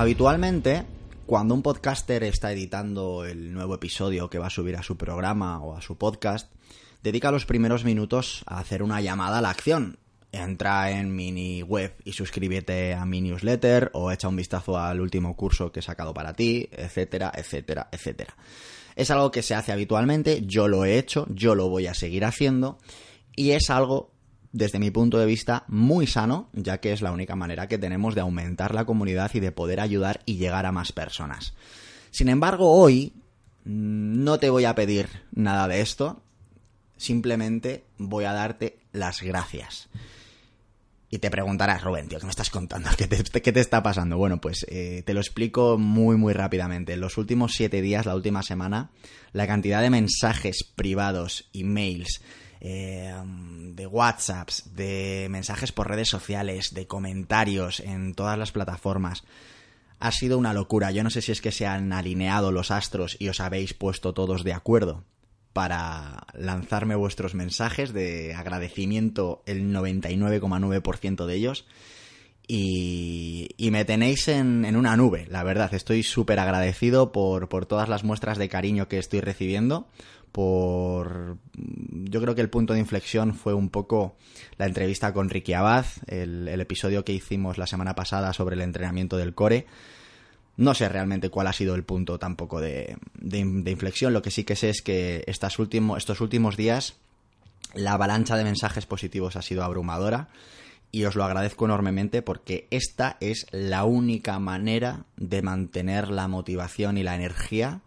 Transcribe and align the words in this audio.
Habitualmente, 0.00 0.86
cuando 1.26 1.52
un 1.54 1.60
podcaster 1.60 2.24
está 2.24 2.50
editando 2.52 3.26
el 3.26 3.52
nuevo 3.52 3.74
episodio 3.74 4.30
que 4.30 4.38
va 4.38 4.46
a 4.46 4.50
subir 4.50 4.74
a 4.76 4.82
su 4.82 4.96
programa 4.96 5.62
o 5.62 5.76
a 5.76 5.82
su 5.82 5.98
podcast, 5.98 6.50
dedica 7.02 7.30
los 7.30 7.44
primeros 7.44 7.84
minutos 7.84 8.42
a 8.46 8.60
hacer 8.60 8.82
una 8.82 9.02
llamada 9.02 9.36
a 9.36 9.42
la 9.42 9.50
acción. 9.50 9.98
Entra 10.32 10.90
en 10.90 11.14
mini 11.14 11.60
web 11.60 11.94
y 12.02 12.14
suscríbete 12.14 12.94
a 12.94 13.04
mi 13.04 13.20
newsletter 13.20 13.90
o 13.92 14.10
echa 14.10 14.28
un 14.28 14.36
vistazo 14.36 14.78
al 14.78 15.02
último 15.02 15.36
curso 15.36 15.70
que 15.70 15.80
he 15.80 15.82
sacado 15.82 16.14
para 16.14 16.32
ti, 16.32 16.66
etcétera, 16.72 17.30
etcétera, 17.36 17.90
etcétera. 17.92 18.34
Es 18.96 19.10
algo 19.10 19.30
que 19.30 19.42
se 19.42 19.54
hace 19.54 19.70
habitualmente, 19.70 20.46
yo 20.46 20.66
lo 20.66 20.86
he 20.86 20.96
hecho, 20.96 21.26
yo 21.28 21.54
lo 21.54 21.68
voy 21.68 21.88
a 21.88 21.92
seguir 21.92 22.24
haciendo 22.24 22.78
y 23.36 23.50
es 23.50 23.68
algo 23.68 24.12
desde 24.52 24.78
mi 24.78 24.90
punto 24.90 25.18
de 25.18 25.26
vista, 25.26 25.64
muy 25.68 26.06
sano, 26.06 26.48
ya 26.52 26.78
que 26.78 26.92
es 26.92 27.02
la 27.02 27.12
única 27.12 27.36
manera 27.36 27.68
que 27.68 27.78
tenemos 27.78 28.14
de 28.14 28.20
aumentar 28.20 28.74
la 28.74 28.84
comunidad 28.84 29.30
y 29.34 29.40
de 29.40 29.52
poder 29.52 29.80
ayudar 29.80 30.20
y 30.26 30.36
llegar 30.36 30.66
a 30.66 30.72
más 30.72 30.92
personas. 30.92 31.54
Sin 32.10 32.28
embargo, 32.28 32.72
hoy 32.72 33.12
mm, 33.64 34.24
no 34.24 34.38
te 34.38 34.50
voy 34.50 34.64
a 34.64 34.74
pedir 34.74 35.08
nada 35.32 35.68
de 35.68 35.80
esto, 35.80 36.22
simplemente 36.96 37.84
voy 37.98 38.24
a 38.24 38.32
darte 38.32 38.80
las 38.92 39.22
gracias. 39.22 39.88
Y 41.12 41.18
te 41.18 41.28
preguntarás, 41.28 41.82
Rubén, 41.82 42.06
tío, 42.06 42.20
¿qué 42.20 42.26
me 42.26 42.30
estás 42.30 42.50
contando? 42.50 42.88
¿Qué 42.96 43.06
te, 43.08 43.60
está 43.60 43.82
pasando? 43.82 44.16
Bueno, 44.16 44.40
pues 44.40 44.64
eh, 44.68 45.02
te 45.04 45.12
lo 45.12 45.20
explico 45.20 45.76
muy, 45.76 46.16
muy 46.16 46.32
rápidamente. 46.32 46.92
En 46.92 47.00
los 47.00 47.18
últimos 47.18 47.52
siete 47.52 47.82
días, 47.82 48.06
la 48.06 48.14
última 48.14 48.44
semana, 48.44 48.90
la 49.32 49.48
cantidad 49.48 49.82
de 49.82 49.90
mensajes 49.90 50.62
privados, 50.76 51.50
emails, 51.52 52.22
eh, 52.60 53.14
de 53.74 53.86
WhatsApps, 53.86 54.74
de 54.74 55.28
mensajes 55.30 55.72
por 55.72 55.88
redes 55.88 56.08
sociales, 56.08 56.74
de 56.74 56.86
comentarios 56.86 57.80
en 57.80 58.14
todas 58.14 58.38
las 58.38 58.52
plataformas. 58.52 59.24
Ha 59.98 60.12
sido 60.12 60.38
una 60.38 60.54
locura. 60.54 60.90
Yo 60.90 61.02
no 61.02 61.10
sé 61.10 61.22
si 61.22 61.32
es 61.32 61.40
que 61.40 61.52
se 61.52 61.66
han 61.66 61.92
alineado 61.92 62.52
los 62.52 62.70
astros 62.70 63.16
y 63.18 63.28
os 63.28 63.40
habéis 63.40 63.74
puesto 63.74 64.12
todos 64.12 64.44
de 64.44 64.52
acuerdo 64.52 65.04
para 65.52 66.26
lanzarme 66.34 66.94
vuestros 66.94 67.34
mensajes 67.34 67.92
de 67.92 68.34
agradecimiento 68.34 69.42
el 69.46 69.72
99,9% 69.74 71.26
de 71.26 71.34
ellos. 71.34 71.66
Y, 72.52 73.68
me 73.70 73.84
tenéis 73.84 74.26
en, 74.26 74.74
una 74.74 74.96
nube, 74.96 75.26
la 75.28 75.44
verdad. 75.44 75.72
Estoy 75.72 76.02
súper 76.02 76.40
agradecido 76.40 77.12
por 77.12 77.66
todas 77.66 77.88
las 77.88 78.02
muestras 78.02 78.38
de 78.38 78.48
cariño 78.48 78.88
que 78.88 78.98
estoy 78.98 79.20
recibiendo, 79.20 79.86
por... 80.32 81.38
Yo 81.54 82.20
creo 82.20 82.34
que 82.34 82.40
el 82.40 82.50
punto 82.50 82.72
de 82.72 82.80
inflexión 82.80 83.34
fue 83.34 83.54
un 83.54 83.68
poco 83.68 84.16
la 84.56 84.66
entrevista 84.66 85.12
con 85.12 85.28
Ricky 85.28 85.52
Abad, 85.52 85.86
el, 86.06 86.48
episodio 86.48 87.04
que 87.04 87.12
hicimos 87.12 87.58
la 87.58 87.66
semana 87.66 87.94
pasada 87.94 88.32
sobre 88.32 88.56
el 88.56 88.62
entrenamiento 88.62 89.16
del 89.16 89.34
core. 89.34 89.66
No 90.56 90.74
sé 90.74 90.88
realmente 90.88 91.30
cuál 91.30 91.46
ha 91.46 91.52
sido 91.52 91.74
el 91.74 91.84
punto 91.84 92.18
tampoco 92.18 92.60
de, 92.60 92.96
inflexión. 93.22 94.12
Lo 94.12 94.22
que 94.22 94.30
sí 94.30 94.44
que 94.44 94.56
sé 94.56 94.70
es 94.70 94.82
que 94.82 95.24
estos 95.26 95.58
últimos 95.58 96.56
días 96.56 96.96
la 97.74 97.92
avalancha 97.92 98.36
de 98.36 98.44
mensajes 98.44 98.86
positivos 98.86 99.36
ha 99.36 99.42
sido 99.42 99.62
abrumadora 99.62 100.28
y 100.92 101.04
os 101.04 101.14
lo 101.14 101.24
agradezco 101.24 101.66
enormemente 101.66 102.20
porque 102.20 102.66
esta 102.70 103.16
es 103.20 103.46
la 103.52 103.84
única 103.84 104.38
manera 104.38 105.04
de 105.16 105.42
mantener 105.42 106.08
la 106.08 106.26
motivación 106.26 106.98
y 106.98 107.04
la 107.04 107.14
energía 107.14 107.80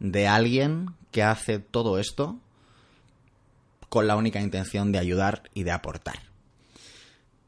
de 0.00 0.26
alguien 0.26 0.90
que 1.10 1.22
hace 1.22 1.58
todo 1.58 1.98
esto 1.98 2.38
con 3.88 4.06
la 4.06 4.16
única 4.16 4.40
intención 4.40 4.90
de 4.90 4.98
ayudar 4.98 5.42
y 5.54 5.62
de 5.62 5.70
aportar. 5.70 6.18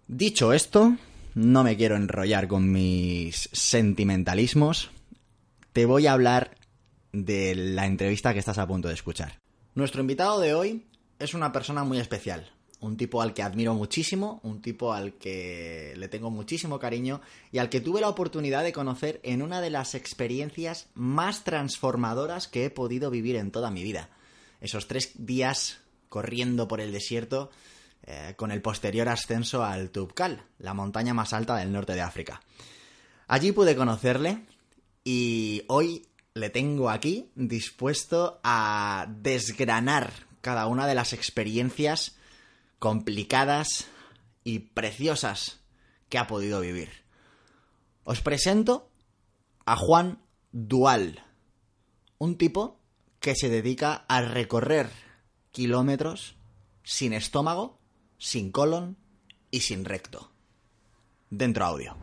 Dicho 0.06 0.52
esto, 0.52 0.96
no 1.34 1.64
me 1.64 1.76
quiero 1.76 1.96
enrollar 1.96 2.46
con 2.46 2.70
mis 2.70 3.48
sentimentalismos. 3.52 4.90
Te 5.72 5.84
voy 5.84 6.06
a 6.06 6.12
hablar 6.12 6.56
de 7.12 7.54
la 7.54 7.86
entrevista 7.86 8.32
que 8.32 8.38
estás 8.38 8.58
a 8.58 8.66
punto 8.66 8.88
de 8.88 8.94
escuchar. 8.94 9.38
Nuestro 9.74 10.00
invitado 10.00 10.40
de 10.40 10.54
hoy 10.54 10.86
es 11.18 11.34
una 11.34 11.52
persona 11.52 11.84
muy 11.84 11.98
especial, 11.98 12.50
un 12.80 12.96
tipo 12.96 13.22
al 13.22 13.34
que 13.34 13.42
admiro 13.42 13.74
muchísimo, 13.74 14.40
un 14.42 14.60
tipo 14.60 14.92
al 14.92 15.14
que 15.14 15.94
le 15.96 16.08
tengo 16.08 16.30
muchísimo 16.30 16.78
cariño 16.78 17.20
y 17.50 17.58
al 17.58 17.68
que 17.68 17.80
tuve 17.80 18.00
la 18.00 18.08
oportunidad 18.08 18.62
de 18.62 18.72
conocer 18.72 19.20
en 19.22 19.42
una 19.42 19.60
de 19.60 19.70
las 19.70 19.94
experiencias 19.94 20.88
más 20.94 21.44
transformadoras 21.44 22.48
que 22.48 22.66
he 22.66 22.70
podido 22.70 23.10
vivir 23.10 23.36
en 23.36 23.50
toda 23.50 23.70
mi 23.70 23.82
vida. 23.82 24.10
Esos 24.60 24.88
tres 24.88 25.12
días 25.14 25.80
corriendo 26.08 26.68
por 26.68 26.80
el 26.80 26.92
desierto 26.92 27.50
eh, 28.06 28.34
con 28.36 28.52
el 28.52 28.62
posterior 28.62 29.08
ascenso 29.08 29.64
al 29.64 29.90
Tubkal, 29.90 30.44
la 30.58 30.74
montaña 30.74 31.14
más 31.14 31.32
alta 31.32 31.56
del 31.56 31.72
norte 31.72 31.94
de 31.94 32.02
África. 32.02 32.40
Allí 33.26 33.52
pude 33.52 33.74
conocerle 33.74 34.44
y 35.02 35.64
hoy 35.68 36.06
le 36.34 36.50
tengo 36.50 36.90
aquí 36.90 37.30
dispuesto 37.34 38.38
a 38.44 39.06
desgranar 39.08 40.12
cada 40.40 40.66
una 40.66 40.86
de 40.86 40.94
las 40.94 41.12
experiencias 41.12 42.16
complicadas 42.78 43.88
y 44.44 44.60
preciosas 44.60 45.60
que 46.08 46.18
ha 46.18 46.26
podido 46.26 46.60
vivir. 46.60 46.90
Os 48.04 48.20
presento 48.20 48.88
a 49.64 49.76
Juan 49.76 50.20
Dual, 50.52 51.24
un 52.18 52.38
tipo 52.38 52.78
que 53.20 53.34
se 53.34 53.48
dedica 53.48 54.04
a 54.08 54.22
recorrer 54.22 54.88
kilómetros 55.50 56.36
sin 56.82 57.12
estómago, 57.12 57.78
sin 58.18 58.52
colon 58.52 58.96
y 59.50 59.60
sin 59.60 59.84
recto. 59.84 60.30
Dentro 61.28 61.64
audio. 61.64 61.96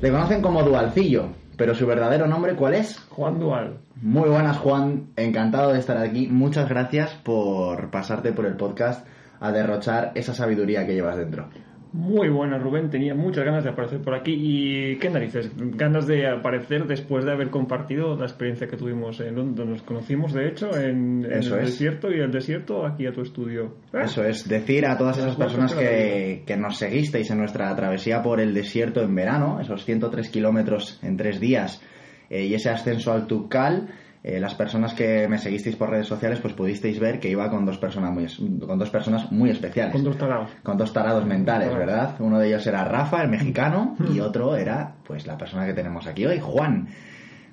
Le 0.00 0.10
conocen 0.10 0.42
como 0.42 0.62
Dualcillo, 0.62 1.30
pero 1.56 1.74
su 1.74 1.86
verdadero 1.86 2.26
nombre, 2.26 2.54
¿cuál 2.54 2.74
es? 2.74 2.98
Juan 3.10 3.38
Dual. 3.38 3.78
Muy 4.02 4.28
buenas, 4.28 4.58
Juan. 4.58 5.08
Encantado 5.16 5.72
de 5.72 5.78
estar 5.78 5.96
aquí. 5.98 6.28
Muchas 6.28 6.68
gracias 6.68 7.10
por 7.22 7.90
pasarte 7.90 8.32
por 8.32 8.46
el 8.46 8.56
podcast 8.56 9.06
a 9.40 9.52
derrochar 9.52 10.12
esa 10.14 10.34
sabiduría 10.34 10.86
que 10.86 10.94
llevas 10.94 11.16
dentro. 11.16 11.48
Muy 11.94 12.28
buena, 12.28 12.58
Rubén. 12.58 12.90
Tenía 12.90 13.14
muchas 13.14 13.44
ganas 13.44 13.62
de 13.62 13.70
aparecer 13.70 14.00
por 14.00 14.16
aquí. 14.16 14.32
¿Y 14.36 14.98
qué 14.98 15.08
narices? 15.10 15.52
Ganas 15.54 16.08
de 16.08 16.26
aparecer 16.26 16.88
después 16.88 17.24
de 17.24 17.30
haber 17.30 17.50
compartido 17.50 18.16
la 18.16 18.24
experiencia 18.24 18.66
que 18.66 18.76
tuvimos 18.76 19.20
en 19.20 19.36
donde 19.36 19.64
nos 19.64 19.82
conocimos, 19.82 20.32
de 20.32 20.48
hecho, 20.48 20.76
en, 20.76 21.24
el 21.24 21.48
desierto 21.48 22.10
y 22.10 22.18
el 22.18 22.32
desierto 22.32 22.84
aquí 22.84 23.06
a 23.06 23.12
tu 23.12 23.20
estudio. 23.20 23.76
¿Eh? 23.92 24.00
Eso 24.02 24.24
es. 24.24 24.48
Decir 24.48 24.86
a 24.86 24.98
todas 24.98 25.18
esas 25.18 25.36
personas 25.36 25.72
que, 25.72 26.42
que 26.44 26.56
nos 26.56 26.78
seguisteis 26.78 27.30
en 27.30 27.38
nuestra 27.38 27.72
travesía 27.76 28.20
por 28.22 28.40
el 28.40 28.52
desierto 28.52 29.00
en 29.00 29.14
verano, 29.14 29.60
esos 29.60 29.84
103 29.84 30.28
kilómetros 30.30 30.98
en 31.04 31.16
tres 31.16 31.38
días 31.38 31.80
eh, 32.28 32.46
y 32.46 32.54
ese 32.54 32.70
ascenso 32.70 33.12
al 33.12 33.28
Tukal 33.28 33.88
eh, 34.26 34.40
las 34.40 34.54
personas 34.54 34.94
que 34.94 35.28
me 35.28 35.36
seguisteis 35.36 35.76
por 35.76 35.90
redes 35.90 36.06
sociales, 36.06 36.40
pues 36.40 36.54
pudisteis 36.54 36.98
ver 36.98 37.20
que 37.20 37.28
iba 37.28 37.50
con 37.50 37.66
dos 37.66 37.76
personas 37.76 38.10
muy, 38.10 38.26
con 38.58 38.78
dos 38.78 38.88
personas 38.88 39.30
muy 39.30 39.50
especiales. 39.50 39.92
Con 39.92 40.02
dos 40.02 40.16
tarados. 40.16 40.50
Con 40.62 40.78
dos 40.78 40.94
tarados 40.94 41.26
mentales, 41.26 41.68
¿verdad? 41.76 42.14
Uno 42.20 42.38
de 42.38 42.48
ellos 42.48 42.66
era 42.66 42.86
Rafa, 42.86 43.22
el 43.22 43.28
mexicano, 43.28 43.94
y 44.10 44.20
otro 44.20 44.56
era, 44.56 44.94
pues, 45.06 45.26
la 45.26 45.36
persona 45.36 45.66
que 45.66 45.74
tenemos 45.74 46.06
aquí 46.06 46.24
hoy, 46.24 46.40
Juan. 46.40 46.88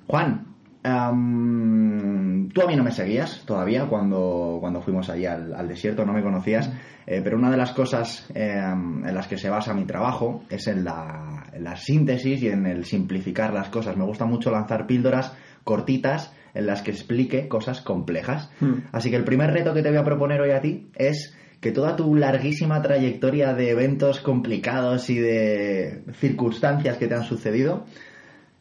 Juan, 0.06 0.46
tú 0.82 0.88
a 0.88 2.66
mí 2.66 2.76
no 2.76 2.84
me 2.84 2.92
seguías 2.92 3.42
todavía 3.44 3.84
cuando, 3.84 4.56
cuando 4.58 4.80
fuimos 4.80 5.10
allí 5.10 5.26
al, 5.26 5.68
desierto, 5.68 6.06
no 6.06 6.14
me 6.14 6.22
conocías, 6.22 6.72
eh, 7.06 7.20
pero 7.22 7.36
una 7.36 7.50
de 7.50 7.58
las 7.58 7.72
cosas 7.72 8.30
em, 8.34 9.06
en 9.06 9.14
las 9.14 9.28
que 9.28 9.36
se 9.36 9.50
basa 9.50 9.74
mi 9.74 9.84
trabajo 9.84 10.44
es 10.48 10.66
en 10.68 10.84
la, 10.84 11.50
en 11.52 11.64
la 11.64 11.76
síntesis 11.76 12.42
y 12.42 12.48
en 12.48 12.64
el 12.64 12.86
simplificar 12.86 13.52
las 13.52 13.68
cosas. 13.68 13.94
Me 13.94 14.04
gusta 14.04 14.24
mucho 14.24 14.50
lanzar 14.50 14.86
píldoras 14.86 15.36
cortitas 15.64 16.34
en 16.54 16.66
las 16.66 16.82
que 16.82 16.90
explique 16.90 17.48
cosas 17.48 17.80
complejas. 17.80 18.50
Hmm. 18.60 18.84
Así 18.92 19.10
que 19.10 19.16
el 19.16 19.24
primer 19.24 19.50
reto 19.50 19.74
que 19.74 19.82
te 19.82 19.88
voy 19.88 19.98
a 19.98 20.04
proponer 20.04 20.40
hoy 20.40 20.50
a 20.50 20.60
ti 20.60 20.88
es 20.94 21.36
que 21.60 21.70
toda 21.70 21.94
tu 21.94 22.14
larguísima 22.16 22.82
trayectoria 22.82 23.54
de 23.54 23.70
eventos 23.70 24.20
complicados 24.20 25.08
y 25.10 25.18
de 25.18 26.02
circunstancias 26.14 26.96
que 26.96 27.06
te 27.06 27.14
han 27.14 27.22
sucedido, 27.22 27.84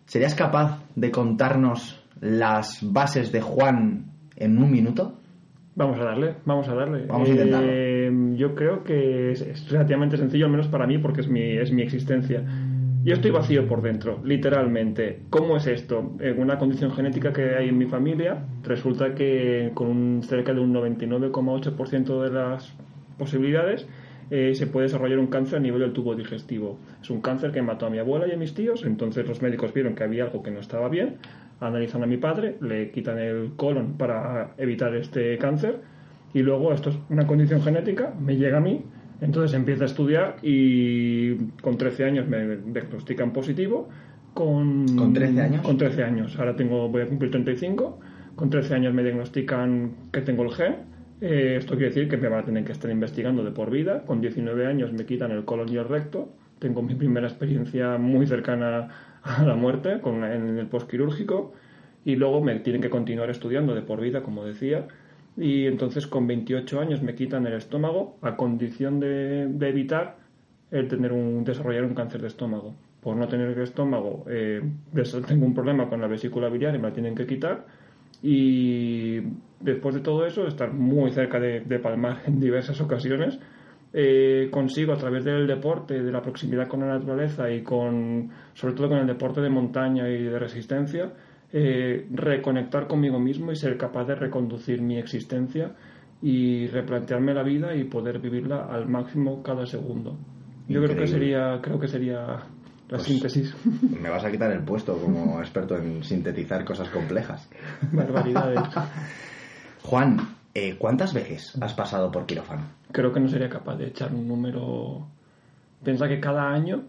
¿serías 0.06 0.36
capaz 0.36 0.84
de 0.96 1.10
contarnos 1.10 2.06
las 2.20 2.80
bases 2.82 3.32
de 3.32 3.42
Juan 3.42 4.12
en 4.36 4.58
un 4.60 4.72
minuto? 4.72 5.18
Vamos 5.74 6.00
a 6.00 6.04
darle, 6.04 6.36
vamos 6.46 6.68
a 6.68 6.76
darle. 6.76 7.06
Vamos 7.08 7.28
a 7.28 7.32
intentarlo. 7.32 7.68
Eh, 7.72 8.12
yo 8.36 8.54
creo 8.54 8.84
que 8.84 9.32
es, 9.32 9.72
relativamente 9.72 10.18
sencillo, 10.18 10.46
al 10.46 10.52
menos 10.52 10.68
para 10.68 10.86
mí, 10.86 10.98
porque 10.98 11.22
es 11.22 11.28
mi, 11.28 11.58
es 11.58 11.72
mi 11.72 11.82
existencia. 11.82 12.44
Yo 13.04 13.16
estoy 13.16 13.32
vacío 13.32 13.68
por 13.68 13.82
dentro, 13.82 14.22
literalmente. 14.24 15.24
¿Cómo 15.32 15.58
es 15.58 15.66
esto? 15.66 16.14
En 16.20 16.40
una 16.40 16.60
condición 16.60 16.92
genética 16.92 17.34
que 17.34 17.56
hay 17.56 17.70
en 17.70 17.78
mi 17.80 17.88
familia, 17.88 18.46
resulta 18.62 19.16
que 19.16 19.72
con 19.74 19.88
un, 19.88 20.24
cerca 20.24 20.54
de 20.54 20.60
un 20.60 20.72
99,8% 20.72 22.22
de 22.22 22.30
las 22.30 22.76
posibilidades 23.18 23.88
eh, 24.30 24.54
se 24.54 24.68
puede 24.68 24.86
desarrollar 24.86 25.18
un 25.18 25.28
cáncer 25.28 25.58
a 25.58 25.62
nivel 25.62 25.82
del 25.82 25.94
tubo 25.94 26.14
digestivo. 26.14 26.78
Es 27.02 27.10
un 27.10 27.22
cáncer 27.22 27.52
que 27.52 27.64
mató 27.64 27.88
a 27.88 27.90
mi 27.90 27.98
abuela 27.98 28.28
y 28.28 28.34
a 28.34 28.38
mis 28.38 28.54
tíos, 28.54 28.84
entonces 28.86 29.28
los 29.28 29.42
médicos 29.42 29.74
vieron 29.74 29.96
que 29.96 30.04
había 30.04 30.26
algo 30.26 30.44
que 30.44 30.52
no 30.52 30.60
estaba 30.60 30.88
bien, 30.88 31.18
analizan 31.60 32.04
a 32.04 32.06
mi 32.06 32.18
padre, 32.18 32.58
le 32.62 32.92
quitan 32.92 33.18
el 33.18 33.54
colon 33.56 33.98
para 33.98 34.54
evitar 34.60 34.94
este 34.96 35.40
cáncer 35.40 35.82
y 36.36 36.44
luego 36.44 36.72
esto 36.72 36.92
es 36.92 37.00
una 37.10 37.26
condición 37.26 37.64
genética, 37.64 38.14
me 38.20 38.38
llega 38.38 38.58
a 38.58 38.62
mí, 38.62 38.86
entonces 39.22 39.56
empiezo 39.56 39.84
a 39.84 39.86
estudiar 39.86 40.38
y 40.42 41.36
con 41.62 41.78
13 41.78 42.06
años 42.06 42.28
me 42.28 42.58
diagnostican 42.58 43.32
positivo. 43.32 43.88
Con, 44.34 44.88
¿Con 44.98 45.14
13 45.14 45.42
años? 45.42 45.62
Con 45.62 45.78
13 45.78 46.04
años, 46.04 46.40
ahora 46.40 46.56
tengo, 46.56 46.90
voy 46.90 47.04
a 47.04 47.06
cumplir 47.06 47.30
35. 47.30 48.00
Con 48.36 48.50
13 48.50 48.74
años 48.74 48.94
me 48.94 49.04
diagnostican 49.04 49.92
que 50.12 50.22
tengo 50.22 50.44
el 50.44 50.52
gen. 50.52 50.76
Eh, 51.22 51.58
esto 51.60 51.76
quiere 51.76 51.90
decir 51.90 52.10
que 52.10 52.18
me 52.18 52.30
van 52.30 52.40
a 52.40 52.46
tener 52.46 52.64
que 52.64 52.72
estar 52.72 52.90
investigando 52.90 53.44
de 53.44 53.52
por 53.52 53.70
vida. 53.70 54.06
Con 54.06 54.22
19 54.22 54.66
años 54.66 54.92
me 54.92 55.06
quitan 55.06 55.30
el 55.32 55.46
colon 55.46 55.70
y 55.70 55.78
el 55.78 55.88
recto. 55.88 56.34
Tengo 56.58 56.82
mi 56.82 56.96
primera 56.96 57.28
experiencia 57.28 58.00
muy 58.00 58.26
cercana 58.26 58.90
a 59.22 59.44
la 59.44 59.56
muerte 59.56 60.00
con, 60.02 60.24
en 60.24 60.58
el 60.58 60.66
postquirúrgico. 60.66 61.54
Y 62.04 62.16
luego 62.16 62.42
me 62.42 62.60
tienen 62.62 62.82
que 62.82 62.90
continuar 62.90 63.30
estudiando 63.30 63.76
de 63.76 63.84
por 63.84 64.02
vida, 64.02 64.24
como 64.24 64.44
decía 64.46 64.88
y 65.42 65.66
entonces 65.66 66.06
con 66.06 66.28
28 66.28 66.80
años 66.80 67.02
me 67.02 67.16
quitan 67.16 67.48
el 67.48 67.54
estómago 67.54 68.16
a 68.22 68.36
condición 68.36 69.00
de, 69.00 69.46
evitar 69.68 70.18
el 70.70 70.88
tener 70.88 71.12
un, 71.12 71.44
desarrollar 71.44 71.84
un 71.84 71.96
cáncer 71.96 72.22
de 72.22 72.28
estómago. 72.28 72.76
Por 73.02 73.18
no 73.18 73.28
tener 73.28 73.50
el 73.50 73.64
estómago, 73.64 74.24
eh, 74.30 74.62
tengo 75.28 75.46
un 75.48 75.56
problema 75.56 75.90
con 75.90 76.00
la 76.00 76.06
vesícula 76.06 76.48
biliar 76.48 76.76
y 76.76 76.78
me 76.78 76.90
la 76.90 76.94
tienen 76.94 77.16
que 77.16 77.26
quitar. 77.26 77.66
Y 78.22 79.20
después 79.60 79.96
de 79.96 80.02
todo 80.02 80.28
eso, 80.28 80.46
estar 80.46 80.72
muy 80.72 81.10
cerca 81.10 81.40
de, 81.40 81.80
palmar 81.80 82.22
en 82.28 82.40
diversas 82.40 82.80
ocasiones, 82.80 83.40
eh, 83.94 84.48
consigo 84.52 84.94
a 84.94 84.98
través 84.98 85.24
del 85.26 85.48
deporte, 85.48 86.04
de 86.04 86.12
la 86.12 86.22
proximidad 86.22 86.68
con 86.68 86.82
la 86.82 87.00
naturaleza 87.00 87.52
y 87.52 87.64
con, 87.64 88.30
sobre 88.54 88.76
todo 88.76 88.90
con 88.90 89.00
el 89.00 89.08
deporte 89.08 89.42
de 89.42 89.50
montaña 89.50 90.08
y 90.08 90.22
de 90.22 90.38
resistencia, 90.38 91.12
eh, 91.54 92.08
reconectar 92.12 92.88
conmigo 92.88 93.20
mismo 93.20 93.52
y 93.52 93.56
ser 93.56 93.78
capaz 93.78 94.06
de 94.06 94.16
reconducir 94.16 94.82
mi 94.82 94.98
existencia 94.98 95.74
y 96.22 96.68
replantearme 96.68 97.34
la 97.34 97.44
vida 97.44 97.76
y 97.76 97.84
poder 97.86 98.20
vivirla 98.20 98.68
al 98.70 98.88
máximo 98.88 99.42
cada 99.42 99.66
segundo. 99.66 100.18
Yo 100.68 100.82
creo 100.82 100.96
que 100.96 101.08
sería, 101.08 101.60
creo 101.62 101.80
que 101.80 101.88
sería 101.88 102.22
la 102.92 102.98
pues 102.98 103.04
síntesis. 103.04 103.56
Me 104.02 104.10
vas 104.10 104.24
a 104.24 104.32
quitar 104.32 104.52
el 104.52 104.64
puesto 104.64 104.98
como 104.98 105.40
experto 105.40 105.76
en 105.78 106.04
sintetizar 106.04 106.64
cosas 106.64 106.90
complejas. 106.90 107.50
Barbaridades. 107.92 108.60
Juan, 109.84 110.18
eh, 110.54 110.76
¿cuántas 110.78 111.14
veces 111.14 111.58
has 111.62 111.74
pasado 111.74 112.12
por 112.12 112.26
quirófano? 112.26 112.64
Creo 112.92 113.12
que 113.12 113.20
no 113.20 113.28
sería 113.28 113.50
capaz 113.50 113.78
de 113.78 113.88
echar 113.88 114.14
un 114.14 114.28
número. 114.28 115.08
Piensa 115.84 116.08
que 116.08 116.20
cada 116.20 116.50
año, 116.52 116.84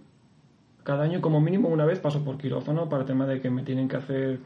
cada 0.85 1.05
año 1.05 1.20
como 1.20 1.41
mínimo 1.41 1.69
una 1.69 1.87
vez 1.87 2.00
paso 2.00 2.25
por 2.25 2.37
quirófano 2.37 2.88
para 2.88 3.03
el 3.03 3.09
tema 3.09 3.26
de 3.26 3.41
que 3.41 3.50
me 3.50 3.62
tienen 3.62 3.88
que 3.88 3.97
hacer 3.97 4.41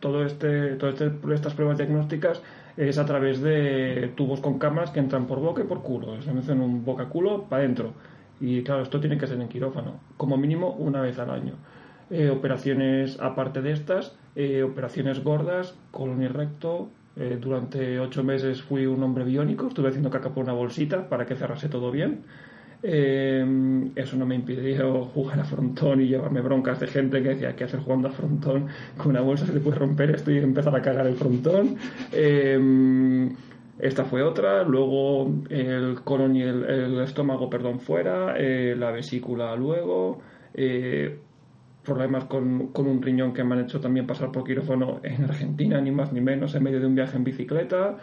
todo 0.00 0.24
este, 0.24 0.76
todo 0.76 0.90
este, 0.90 1.12
estas 1.32 1.54
pruebas 1.54 1.78
diagnósticas 1.78 2.42
es 2.76 2.98
a 2.98 3.04
través 3.04 3.40
de 3.40 4.12
tubos 4.16 4.40
con 4.40 4.58
cámaras 4.58 4.90
que 4.90 5.00
entran 5.00 5.26
por 5.26 5.40
boca 5.40 5.62
y 5.62 5.66
por 5.66 5.82
culo. 5.82 6.20
Se 6.22 6.32
meten 6.32 6.60
un 6.60 6.84
boca-culo 6.84 7.44
para 7.44 7.62
adentro. 7.62 7.92
Y 8.40 8.62
claro, 8.62 8.82
esto 8.82 9.00
tiene 9.00 9.18
que 9.18 9.26
ser 9.26 9.40
en 9.40 9.48
quirófano, 9.48 10.00
como 10.16 10.36
mínimo 10.38 10.70
una 10.70 11.02
vez 11.02 11.18
al 11.18 11.30
año. 11.30 11.54
Eh, 12.10 12.30
operaciones 12.30 13.20
aparte 13.20 13.60
de 13.60 13.72
estas, 13.72 14.16
eh, 14.34 14.62
operaciones 14.62 15.22
gordas, 15.22 15.74
colon 15.90 16.22
y 16.22 16.28
recto. 16.28 16.88
Eh, 17.16 17.38
durante 17.40 18.00
ocho 18.00 18.24
meses 18.24 18.62
fui 18.62 18.86
un 18.86 19.02
hombre 19.02 19.24
biónico, 19.24 19.66
estuve 19.66 19.88
haciendo 19.88 20.10
caca 20.10 20.30
por 20.30 20.44
una 20.44 20.54
bolsita 20.54 21.08
para 21.08 21.26
que 21.26 21.36
cerrase 21.36 21.68
todo 21.68 21.90
bien. 21.90 22.22
Eh, 22.82 23.90
eso 23.94 24.16
no 24.16 24.24
me 24.24 24.34
impidió 24.34 25.04
jugar 25.06 25.40
a 25.40 25.44
frontón 25.44 26.00
y 26.00 26.06
llevarme 26.06 26.40
broncas 26.40 26.80
de 26.80 26.86
gente 26.86 27.22
que 27.22 27.30
decía, 27.30 27.54
¿qué 27.54 27.64
hacer 27.64 27.80
jugando 27.80 28.08
a 28.08 28.12
frontón? 28.12 28.68
Con 28.96 29.08
una 29.08 29.20
bolsa 29.20 29.46
se 29.46 29.52
te 29.52 29.60
puede 29.60 29.78
romper 29.78 30.10
esto 30.10 30.30
y 30.30 30.38
empezar 30.38 30.74
a 30.74 30.82
cagar 30.82 31.06
el 31.06 31.16
frontón. 31.16 31.76
Eh, 32.12 33.28
esta 33.78 34.04
fue 34.04 34.22
otra, 34.22 34.62
luego 34.62 35.30
el 35.48 36.00
colon 36.04 36.36
y 36.36 36.42
el, 36.42 37.00
estómago, 37.00 37.48
perdón, 37.48 37.80
fuera, 37.80 38.34
eh, 38.36 38.74
la 38.76 38.90
vesícula 38.90 39.56
luego, 39.56 40.20
problemas 41.82 42.24
con, 42.26 42.68
con, 42.68 42.86
un 42.86 43.00
riñón 43.00 43.32
que 43.32 43.42
me 43.42 43.54
han 43.54 43.62
hecho 43.62 43.80
también 43.80 44.06
pasar 44.06 44.30
por 44.32 44.44
quirófano 44.44 45.00
en 45.02 45.24
Argentina, 45.24 45.80
ni 45.80 45.90
más 45.90 46.12
ni 46.12 46.20
menos, 46.20 46.54
en 46.54 46.62
medio 46.62 46.78
de 46.78 46.86
un 46.86 46.94
viaje 46.94 47.16
en 47.16 47.24
bicicleta, 47.24 47.96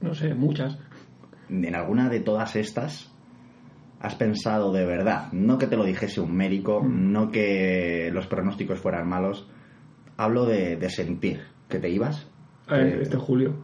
no 0.00 0.14
sé, 0.14 0.34
muchas 0.34 0.78
en 1.48 1.74
alguna 1.74 2.08
de 2.08 2.20
todas 2.20 2.56
estas 2.56 3.12
has 4.00 4.14
pensado 4.14 4.72
de 4.72 4.84
verdad, 4.84 5.32
no 5.32 5.58
que 5.58 5.66
te 5.66 5.76
lo 5.76 5.84
dijese 5.84 6.20
un 6.20 6.36
médico, 6.36 6.82
mm. 6.82 7.12
no 7.12 7.30
que 7.30 8.10
los 8.12 8.26
pronósticos 8.26 8.78
fueran 8.78 9.08
malos, 9.08 9.48
hablo 10.16 10.46
de, 10.46 10.88
sentir 10.90 11.40
que 11.68 11.78
te 11.78 11.88
ibas. 11.88 12.30
Eh, 12.70 12.98
este 13.00 13.16
julio. 13.16 13.54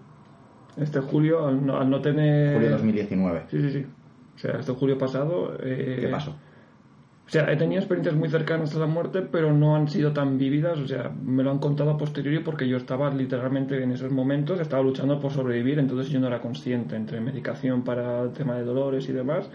Este 0.77 1.01
julio, 1.01 1.47
al 1.47 1.65
no, 1.67 2.01
tener. 2.01 2.55
Julio 2.55 2.71
2019. 2.71 3.43
Sí, 3.51 3.61
sí, 3.61 3.71
sí. 3.71 3.87
O 4.35 4.39
sea, 4.39 4.53
este 4.59 4.73
julio 4.73 4.97
pasado. 4.97 5.55
Eh, 5.63 5.99
¿Qué 6.01 6.09
pasó? 6.09 6.37
O 7.27 7.31
sea, 7.33 7.51
he 7.51 7.57
tenido 7.57 7.81
experiencias 7.81 8.15
muy 8.15 8.29
cercanas 8.29 8.75
a 8.75 8.79
la 8.79 8.87
muerte, 8.87 9.23
pero 9.23 9.53
no 9.53 9.77
han 9.77 9.89
sido 9.89 10.13
tan 10.13 10.39
vívidas. 10.39 10.79
O 10.79 10.87
sea, 10.87 11.11
me 11.25 11.43
lo 11.43 11.51
han 11.51 11.59
contado 11.59 11.91
a 11.91 11.97
posteriori 11.97 12.41
porque 12.41 12.69
yo 12.69 12.77
estaba 12.77 13.13
literalmente 13.15 13.83
en 13.83 13.93
esos 13.93 14.11
momentos, 14.11 14.61
estaba 14.61 14.83
luchando 14.83 15.21
por 15.21 15.33
sobrevivir, 15.33 15.79
entonces 15.79 16.11
yo 16.11 16.21
no 16.21 16.27
era 16.27 16.41
consciente 16.41 16.97
entre 16.97 17.21
medicación 17.21 17.85
para 17.85 18.23
el 18.23 18.33
tema 18.33 18.57
de 18.57 18.65
dolores 18.65 19.09
y 19.09 19.13
demás, 19.13 19.49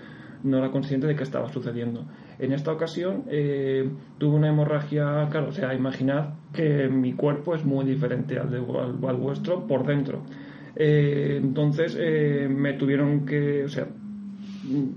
no 0.43 0.57
era 0.57 0.71
consciente 0.71 1.07
de 1.07 1.15
qué 1.15 1.23
estaba 1.23 1.49
sucediendo. 1.49 2.05
En 2.39 2.53
esta 2.53 2.71
ocasión 2.71 3.23
eh, 3.27 3.89
tuve 4.17 4.35
una 4.35 4.49
hemorragia, 4.49 5.27
claro, 5.29 5.49
o 5.49 5.51
sea, 5.51 5.73
imaginad 5.73 6.35
que 6.53 6.87
mi 6.87 7.13
cuerpo 7.13 7.55
es 7.55 7.65
muy 7.65 7.85
diferente 7.85 8.39
al, 8.39 8.49
de, 8.49 8.57
al, 8.57 9.17
vuestro 9.17 9.67
por 9.67 9.85
dentro. 9.85 10.23
Eh, 10.75 11.39
entonces 11.41 11.97
eh, 11.99 12.47
me 12.49 12.73
tuvieron 12.73 13.25
que, 13.25 13.65
o 13.65 13.69
sea, 13.69 13.87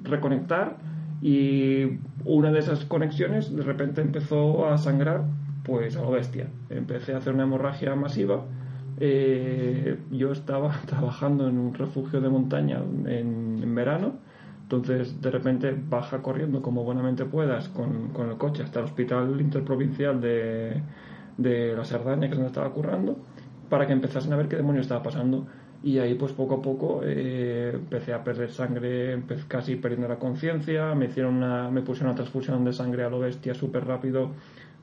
reconectar 0.04 0.76
y 1.22 1.98
una 2.24 2.50
de 2.50 2.60
esas 2.60 2.84
conexiones 2.84 3.54
de 3.54 3.62
repente 3.62 4.00
empezó 4.00 4.66
a 4.68 4.78
sangrar 4.78 5.24
pues 5.64 5.96
a 5.96 6.02
lo 6.02 6.10
bestia. 6.10 6.48
Empecé 6.70 7.14
a 7.14 7.18
hacer 7.18 7.34
una 7.34 7.44
hemorragia 7.44 7.94
masiva. 7.94 8.44
Eh, 8.98 9.98
yo 10.10 10.32
estaba 10.32 10.72
trabajando 10.86 11.48
en 11.48 11.58
un 11.58 11.74
refugio 11.74 12.20
de 12.20 12.28
montaña 12.28 12.78
en, 13.06 13.74
verano, 13.74 14.14
entonces 14.62 15.22
de 15.22 15.30
repente 15.30 15.74
baja 15.88 16.22
corriendo 16.22 16.60
como 16.60 16.84
buenamente 16.84 17.24
puedas 17.24 17.68
con, 17.68 18.10
el 18.28 18.36
coche 18.36 18.62
hasta 18.62 18.80
el 18.80 18.86
hospital 18.86 19.40
interprovincial 19.40 20.20
de, 20.20 20.82
de 21.38 21.74
la 21.74 21.84
Sardaña 21.84 22.28
que 22.28 22.34
se 22.34 22.40
me 22.40 22.48
estaba 22.48 22.70
currando 22.70 23.16
para 23.70 23.86
que 23.86 23.92
empezasen 23.92 24.32
a 24.32 24.36
ver 24.36 24.48
qué 24.48 24.56
demonios 24.56 24.82
estaba 24.82 25.02
pasando 25.02 25.46
y 25.82 25.98
ahí 25.98 26.14
pues 26.14 26.32
poco 26.32 26.56
a 26.56 26.62
poco 26.62 27.00
eh, 27.04 27.70
empecé 27.74 28.12
a 28.12 28.22
perder 28.22 28.50
sangre, 28.50 29.12
empecé 29.12 29.44
casi 29.48 29.76
perdiendo 29.76 30.08
la 30.08 30.18
conciencia, 30.18 30.94
me 30.94 31.06
hicieron 31.06 31.36
una, 31.36 31.70
me 31.70 31.82
pusieron 31.82 32.10
una 32.10 32.16
transfusión 32.16 32.64
de 32.64 32.72
sangre 32.72 33.04
a 33.04 33.10
lo 33.10 33.20
bestia 33.20 33.54
súper 33.54 33.86
rápido 33.86 34.32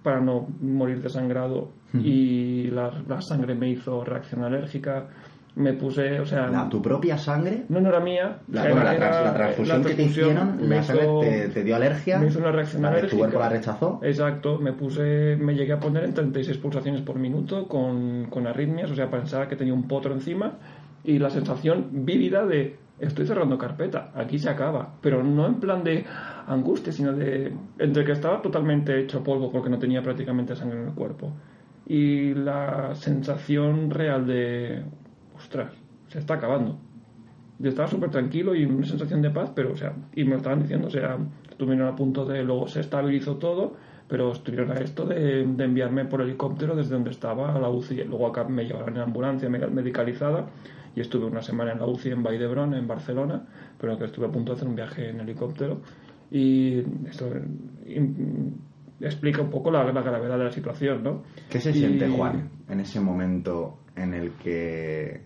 para 0.01 0.19
no 0.21 0.47
morir 0.61 1.01
desangrado 1.01 1.69
y 1.93 2.69
la, 2.71 2.91
la, 3.07 3.21
sangre 3.21 3.55
me 3.55 3.69
hizo 3.69 4.03
reacción 4.03 4.43
alérgica 4.43 5.09
me 5.57 5.73
puse, 5.73 6.19
o 6.19 6.25
sea... 6.25 6.69
¿Tu 6.69 6.81
propia 6.83 7.17
sangre? 7.17 7.65
No, 7.69 7.81
no 7.81 7.89
era 7.89 7.99
mía. 7.99 8.37
La, 8.51 8.69
la, 8.69 9.33
transfusión 9.33 9.83
que 9.83 9.95
te 9.95 10.03
hicieron, 10.03 10.69
la 10.69 10.83
sangre 10.83 11.49
te, 11.51 11.63
dio 11.63 11.75
alergia. 11.75 12.19
Me 12.19 12.27
hizo 12.27 12.37
una 12.37 12.51
reacción 12.51 12.85
alérgica. 12.85 13.09
¿Tu 13.09 13.17
cuerpo 13.17 13.39
la 13.39 13.49
rechazó? 13.49 13.99
Exacto. 14.03 14.59
Me 14.59 14.73
puse, 14.73 15.35
me 15.35 15.55
llegué 15.55 15.73
a 15.73 15.79
poner 15.79 16.03
en 16.03 16.13
36 16.13 16.59
pulsaciones 16.59 17.01
por 17.01 17.17
minuto 17.17 17.67
con, 17.67 18.27
con 18.29 18.45
arritmias, 18.45 18.91
o 18.91 18.95
sea, 18.95 19.09
pensaba 19.09 19.47
que 19.47 19.55
tenía 19.55 19.73
un 19.73 19.87
potro 19.87 20.13
encima 20.13 20.59
y 21.07 21.19
la 21.19 21.29
sensación 21.29 21.87
vívida 22.05 22.45
de 22.45 22.77
estoy 22.99 23.25
cerrando 23.25 23.57
carpeta, 23.57 24.11
aquí 24.13 24.37
se 24.37 24.49
acaba, 24.49 24.95
pero 25.01 25.23
no 25.23 25.47
en 25.47 25.55
plan 25.55 25.83
de 25.83 26.05
angustia, 26.47 26.91
sino 26.91 27.13
de 27.13 27.53
entre 27.79 28.03
que 28.03 28.11
estaba 28.11 28.41
totalmente 28.41 28.99
hecho 28.99 29.23
polvo 29.23 29.49
porque 29.49 29.69
no 29.69 29.79
tenía 29.79 30.03
prácticamente 30.03 30.55
sangre 30.55 30.81
en 30.81 30.87
el 30.89 30.93
cuerpo 30.93 31.31
y 31.85 32.33
la 32.33 32.93
sensación 32.95 33.89
real 33.89 34.27
de 34.27 34.83
ostras, 35.37 35.71
se 36.09 36.19
está 36.19 36.33
acabando. 36.35 36.77
Yo 37.59 37.69
estaba 37.69 37.87
súper 37.87 38.11
tranquilo 38.11 38.53
y 38.53 38.65
una 38.65 38.85
sensación 38.85 39.21
de 39.21 39.29
paz, 39.29 39.51
pero 39.55 39.71
o 39.71 39.77
sea, 39.77 39.93
y 40.13 40.25
me 40.25 40.31
lo 40.31 40.37
estaban 40.37 40.61
diciendo, 40.61 40.87
o 40.87 40.91
sea, 40.91 41.17
estuvieron 41.49 41.87
a 41.87 41.95
punto 41.95 42.25
de 42.25 42.43
luego 42.43 42.67
se 42.67 42.81
estabilizó 42.81 43.37
todo, 43.37 43.75
pero 44.09 44.33
estuvieron 44.33 44.71
a 44.71 44.75
esto 44.75 45.05
de, 45.05 45.41
enviarme 45.41 46.03
por 46.03 46.21
helicóptero 46.21 46.75
desde 46.75 46.95
donde 46.95 47.11
estaba 47.11 47.55
a 47.55 47.59
la 47.59 47.69
UCI. 47.69 48.03
Luego 48.03 48.27
acá 48.27 48.43
me 48.43 48.65
llevaron 48.65 48.97
en 48.97 49.03
ambulancia 49.03 49.49
medicalizada 49.49 50.47
y 50.97 51.01
estuve 51.01 51.27
una 51.27 51.43
semana 51.43 51.73
en 51.73 51.77
la 51.77 51.85
UCI 51.85 52.09
en 52.09 52.23
Vall 52.23 52.41
en 52.73 52.87
Barcelona, 52.87 53.45
pero 53.79 53.99
que 53.99 54.05
estuve 54.05 54.25
a 54.25 54.31
punto 54.31 54.51
de 54.51 54.55
hacer 54.55 54.67
un 54.67 54.75
viaje 54.75 55.09
en 55.09 55.19
helicóptero. 55.19 55.79
Y 56.31 56.79
esto 57.07 57.31
explica 58.99 59.43
un 59.43 59.51
poco 59.51 59.69
la, 59.69 59.83
gravedad 59.83 60.39
de 60.39 60.43
la 60.45 60.51
situación, 60.51 61.03
¿no? 61.03 61.23
¿Qué 61.51 61.59
se 61.59 61.71
siente, 61.71 62.09
Juan, 62.09 62.49
en 62.67 62.79
ese 62.79 62.99
momento 62.99 63.81
en 63.95 64.15
el 64.15 64.31
que... 64.31 65.21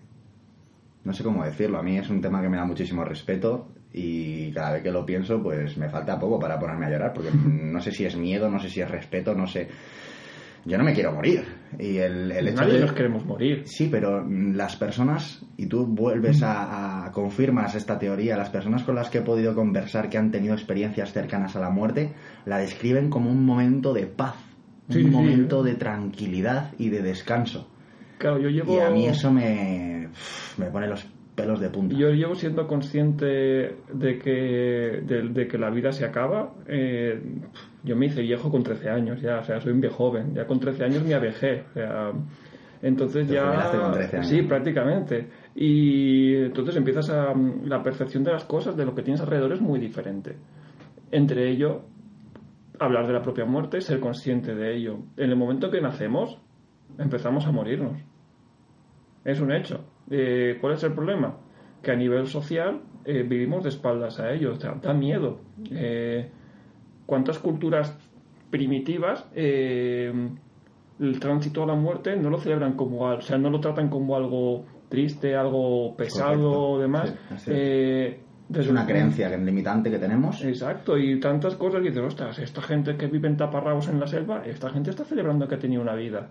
No 1.04 1.14
sé 1.14 1.24
cómo 1.24 1.42
decirlo, 1.42 1.78
a 1.78 1.82
mí 1.82 1.96
es 1.96 2.10
un 2.10 2.20
tema 2.20 2.42
que 2.42 2.50
me 2.50 2.58
da 2.58 2.66
muchísimo 2.66 3.02
respeto 3.02 3.68
y 3.94 4.52
cada 4.52 4.74
vez 4.74 4.82
que 4.82 4.92
lo 4.92 5.06
pienso 5.06 5.42
pues 5.42 5.78
me 5.78 5.88
falta 5.88 6.18
poco 6.18 6.38
para 6.38 6.58
ponerme 6.58 6.84
a 6.84 6.90
llorar 6.90 7.14
porque 7.14 7.30
no 7.34 7.80
sé 7.80 7.92
si 7.92 8.04
es 8.04 8.14
miedo, 8.14 8.50
no 8.50 8.58
sé 8.58 8.68
si 8.68 8.82
es 8.82 8.90
respeto, 8.90 9.34
no 9.34 9.46
sé 9.46 9.68
yo 10.64 10.78
no 10.78 10.84
me 10.84 10.92
quiero 10.92 11.12
morir. 11.12 11.61
Y 11.78 11.98
el, 11.98 12.30
el 12.30 12.48
hecho 12.48 12.62
Nadie 12.62 12.80
nos 12.80 12.92
queremos 12.92 13.24
morir. 13.24 13.62
Sí, 13.66 13.88
pero 13.90 14.26
las 14.28 14.76
personas, 14.76 15.44
y 15.56 15.66
tú 15.66 15.86
vuelves 15.86 16.42
a, 16.42 17.06
a, 17.06 17.12
confirmas 17.12 17.74
esta 17.74 17.98
teoría, 17.98 18.36
las 18.36 18.50
personas 18.50 18.82
con 18.82 18.94
las 18.94 19.10
que 19.10 19.18
he 19.18 19.22
podido 19.22 19.54
conversar 19.54 20.08
que 20.08 20.18
han 20.18 20.30
tenido 20.30 20.54
experiencias 20.54 21.12
cercanas 21.12 21.56
a 21.56 21.60
la 21.60 21.70
muerte, 21.70 22.12
la 22.44 22.58
describen 22.58 23.10
como 23.10 23.30
un 23.30 23.44
momento 23.44 23.92
de 23.92 24.06
paz, 24.06 24.36
un 24.88 25.10
momento 25.10 25.62
de 25.62 25.74
tranquilidad 25.74 26.72
y 26.78 26.90
de 26.90 27.02
descanso. 27.02 27.68
Claro, 28.18 28.38
yo 28.38 28.50
llevo... 28.50 28.76
Y 28.76 28.80
a 28.80 28.90
mí 28.90 29.06
eso 29.06 29.32
me, 29.32 30.08
me 30.58 30.66
pone 30.66 30.86
los 30.86 31.06
pelos 31.34 31.60
de 31.60 31.70
punta. 31.70 31.96
Yo 31.96 32.10
llevo 32.10 32.34
siendo 32.34 32.66
consciente 32.66 33.26
de 33.92 34.18
que, 34.22 35.02
de, 35.02 35.48
que 35.48 35.58
la 35.58 35.70
vida 35.70 35.92
se 35.92 36.04
acaba. 36.04 36.54
Eh, 36.66 37.20
yo 37.84 37.96
me 37.96 38.06
hice 38.06 38.22
viejo 38.22 38.50
con 38.50 38.62
13 38.62 38.90
años 38.90 39.20
ya, 39.20 39.38
o 39.38 39.44
sea, 39.44 39.60
soy 39.60 39.72
un 39.72 39.80
viejo 39.80 39.96
joven. 39.96 40.34
Ya 40.34 40.46
con 40.46 40.60
13 40.60 40.84
años 40.84 41.04
me 41.04 41.14
avejé. 41.14 41.64
O 41.70 41.72
sea, 41.72 42.12
entonces 42.80 43.28
ya... 43.28 43.70
Con 43.70 43.92
13 43.92 44.16
años. 44.16 44.28
Sí, 44.28 44.42
prácticamente. 44.42 45.28
Y 45.54 46.34
entonces 46.36 46.76
empiezas 46.76 47.10
a... 47.10 47.34
La 47.64 47.82
percepción 47.82 48.22
de 48.24 48.32
las 48.32 48.44
cosas, 48.44 48.76
de 48.76 48.84
lo 48.84 48.94
que 48.94 49.02
tienes 49.02 49.20
alrededor 49.20 49.52
es 49.52 49.60
muy 49.60 49.80
diferente. 49.80 50.36
Entre 51.10 51.50
ello, 51.50 51.82
hablar 52.78 53.06
de 53.06 53.12
la 53.12 53.22
propia 53.22 53.44
muerte, 53.44 53.80
ser 53.80 54.00
consciente 54.00 54.54
de 54.54 54.76
ello. 54.76 54.98
En 55.16 55.30
el 55.30 55.36
momento 55.36 55.70
que 55.70 55.80
nacemos, 55.80 56.38
empezamos 56.98 57.46
a 57.46 57.52
morirnos. 57.52 57.98
Es 59.24 59.40
un 59.40 59.52
hecho. 59.52 59.84
Eh, 60.10 60.58
¿Cuál 60.60 60.74
es 60.74 60.84
el 60.84 60.92
problema? 60.92 61.36
Que 61.82 61.92
a 61.92 61.96
nivel 61.96 62.26
social 62.26 62.80
eh, 63.04 63.22
vivimos 63.22 63.62
de 63.64 63.70
espaldas 63.70 64.20
a 64.20 64.32
ellos, 64.32 64.58
da 64.60 64.92
miedo. 64.92 65.40
Eh, 65.70 66.30
¿Cuántas 67.06 67.38
culturas 67.38 67.96
primitivas 68.50 69.26
el 69.34 70.38
tránsito 71.20 71.62
a 71.62 71.66
la 71.66 71.74
muerte 71.74 72.16
no 72.16 72.30
lo 72.30 72.38
celebran 72.38 72.74
como, 72.74 73.02
o 73.02 73.20
sea, 73.20 73.38
no 73.38 73.50
lo 73.50 73.60
tratan 73.60 73.88
como 73.88 74.16
algo 74.16 74.64
triste, 74.88 75.34
algo 75.34 75.96
pesado 75.96 76.52
o 76.52 76.78
demás? 76.78 77.14
es 78.60 78.68
una 78.68 78.86
creencia 78.86 79.28
limitante 79.36 79.90
que 79.90 79.98
tenemos. 79.98 80.44
Exacto, 80.44 80.98
y 80.98 81.18
tantas 81.18 81.56
cosas 81.56 81.80
que 81.80 81.88
dices, 81.88 82.02
ostras, 82.02 82.38
esta 82.38 82.60
gente 82.60 82.96
que 82.96 83.06
vive 83.06 83.28
en 83.28 83.36
taparrabos 83.36 83.88
en 83.88 83.98
la 83.98 84.06
selva, 84.06 84.42
esta 84.44 84.70
gente 84.70 84.90
está 84.90 85.04
celebrando 85.04 85.48
que 85.48 85.54
ha 85.54 85.58
tenido 85.58 85.82
una 85.82 85.94
vida. 85.94 86.30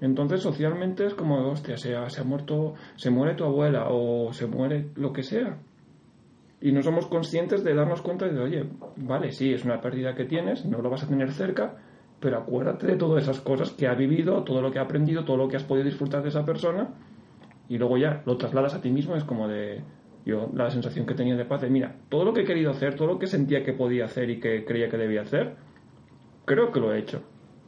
Entonces, 0.00 0.40
socialmente 0.40 1.06
es 1.06 1.14
como, 1.14 1.48
hostia, 1.48 1.76
se 1.76 1.94
ha, 1.94 2.08
se 2.10 2.22
ha 2.22 2.24
muerto, 2.24 2.74
se 2.96 3.10
muere 3.10 3.34
tu 3.34 3.44
abuela 3.44 3.86
o 3.88 4.32
se 4.32 4.46
muere 4.46 4.90
lo 4.96 5.12
que 5.12 5.22
sea. 5.22 5.58
Y 6.62 6.72
no 6.72 6.82
somos 6.82 7.06
conscientes 7.06 7.64
de 7.64 7.74
darnos 7.74 8.00
cuenta 8.00 8.26
de, 8.26 8.38
oye, 8.40 8.64
vale, 8.96 9.32
sí, 9.32 9.52
es 9.52 9.64
una 9.64 9.80
pérdida 9.80 10.14
que 10.14 10.24
tienes, 10.24 10.64
no 10.64 10.80
lo 10.80 10.88
vas 10.88 11.02
a 11.02 11.08
tener 11.08 11.32
cerca, 11.32 11.76
pero 12.20 12.38
acuérdate 12.38 12.86
de 12.86 12.96
todas 12.96 13.24
esas 13.24 13.40
cosas 13.40 13.72
que 13.72 13.86
ha 13.86 13.94
vivido, 13.94 14.44
todo 14.44 14.62
lo 14.62 14.70
que 14.70 14.78
ha 14.78 14.82
aprendido, 14.82 15.24
todo 15.24 15.36
lo 15.36 15.48
que 15.48 15.56
has 15.56 15.64
podido 15.64 15.84
disfrutar 15.84 16.22
de 16.22 16.28
esa 16.28 16.44
persona, 16.44 16.88
y 17.68 17.78
luego 17.78 17.98
ya 17.98 18.22
lo 18.24 18.36
trasladas 18.36 18.74
a 18.74 18.80
ti 18.80 18.90
mismo, 18.90 19.16
es 19.16 19.24
como 19.24 19.48
de, 19.48 19.82
yo, 20.24 20.50
la 20.54 20.70
sensación 20.70 21.04
que 21.04 21.14
tenía 21.14 21.36
de 21.36 21.44
paz, 21.44 21.62
de, 21.62 21.70
mira, 21.70 21.96
todo 22.08 22.24
lo 22.24 22.32
que 22.32 22.42
he 22.42 22.44
querido 22.44 22.70
hacer, 22.70 22.94
todo 22.94 23.08
lo 23.08 23.18
que 23.18 23.26
sentía 23.26 23.64
que 23.64 23.72
podía 23.72 24.04
hacer 24.04 24.30
y 24.30 24.38
que 24.38 24.64
creía 24.64 24.88
que 24.88 24.96
debía 24.96 25.22
hacer, 25.22 25.56
creo 26.44 26.70
que 26.70 26.80
lo 26.80 26.94
he 26.94 26.98
hecho. 27.00 27.22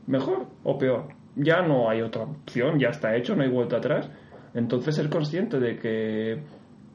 ¿Mejor 0.07 0.47
o 0.63 0.79
peor? 0.79 1.09
ya 1.37 1.63
no 1.63 1.91
hay 1.91 2.03
otra 2.03 2.23
opción, 2.23 2.79
ya 2.79 2.89
está 2.89 3.17
hecho, 3.17 3.35
no 3.35 3.43
hay 3.43 3.51
vuelta 3.51 3.79
atrás. 3.79 4.11
Entonces 4.55 4.95
ser 4.95 5.09
consciente 5.09 5.59
de 5.59 5.79
que 5.79 6.43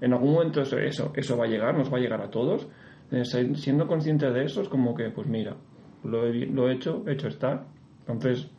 en 0.01 0.13
algún 0.13 0.33
momento 0.33 0.61
eso, 0.61 0.77
eso, 0.77 1.37
va 1.37 1.45
a 1.45 1.47
llegar, 1.47 1.77
nos 1.77 1.91
va 1.91 1.97
a 1.97 2.01
llegar 2.01 2.21
a 2.21 2.29
todos. 2.29 2.67
Eh, 3.11 3.23
siendo 3.25 3.87
consciente 3.87 4.29
de 4.31 4.45
eso 4.45 4.61
es 4.61 4.69
como 4.69 4.95
que, 4.95 5.09
pues 5.09 5.27
mira, 5.27 5.55
lo 6.03 6.27
he, 6.27 6.45
lo 6.45 6.69
he 6.69 6.73
hecho, 6.73 7.03
hecho 7.07 7.27
está. 7.27 7.65
Entonces 8.01 8.49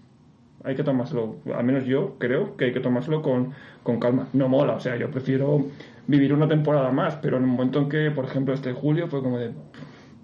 hay 0.63 0.75
que 0.75 0.83
tomárselo, 0.83 1.37
al 1.55 1.65
menos 1.65 1.85
yo 1.85 2.17
creo 2.19 2.57
que 2.57 2.67
hay 2.67 2.73
que 2.73 2.81
tomárselo 2.81 3.23
con, 3.23 3.53
con 3.83 3.99
calma. 3.99 4.29
No 4.33 4.49
mola, 4.49 4.75
o 4.75 4.81
sea, 4.81 4.97
yo 4.97 5.11
prefiero 5.11 5.67
vivir 6.07 6.33
una 6.33 6.49
temporada 6.49 6.91
más, 6.91 7.17
pero 7.17 7.39
en 7.39 7.45
el 7.45 7.49
momento 7.49 7.81
en 7.81 7.89
que, 7.89 8.11
por 8.11 8.25
ejemplo, 8.25 8.53
este 8.53 8.73
julio 8.73 9.07
fue 9.09 9.23
como 9.23 9.39
de, 9.39 9.53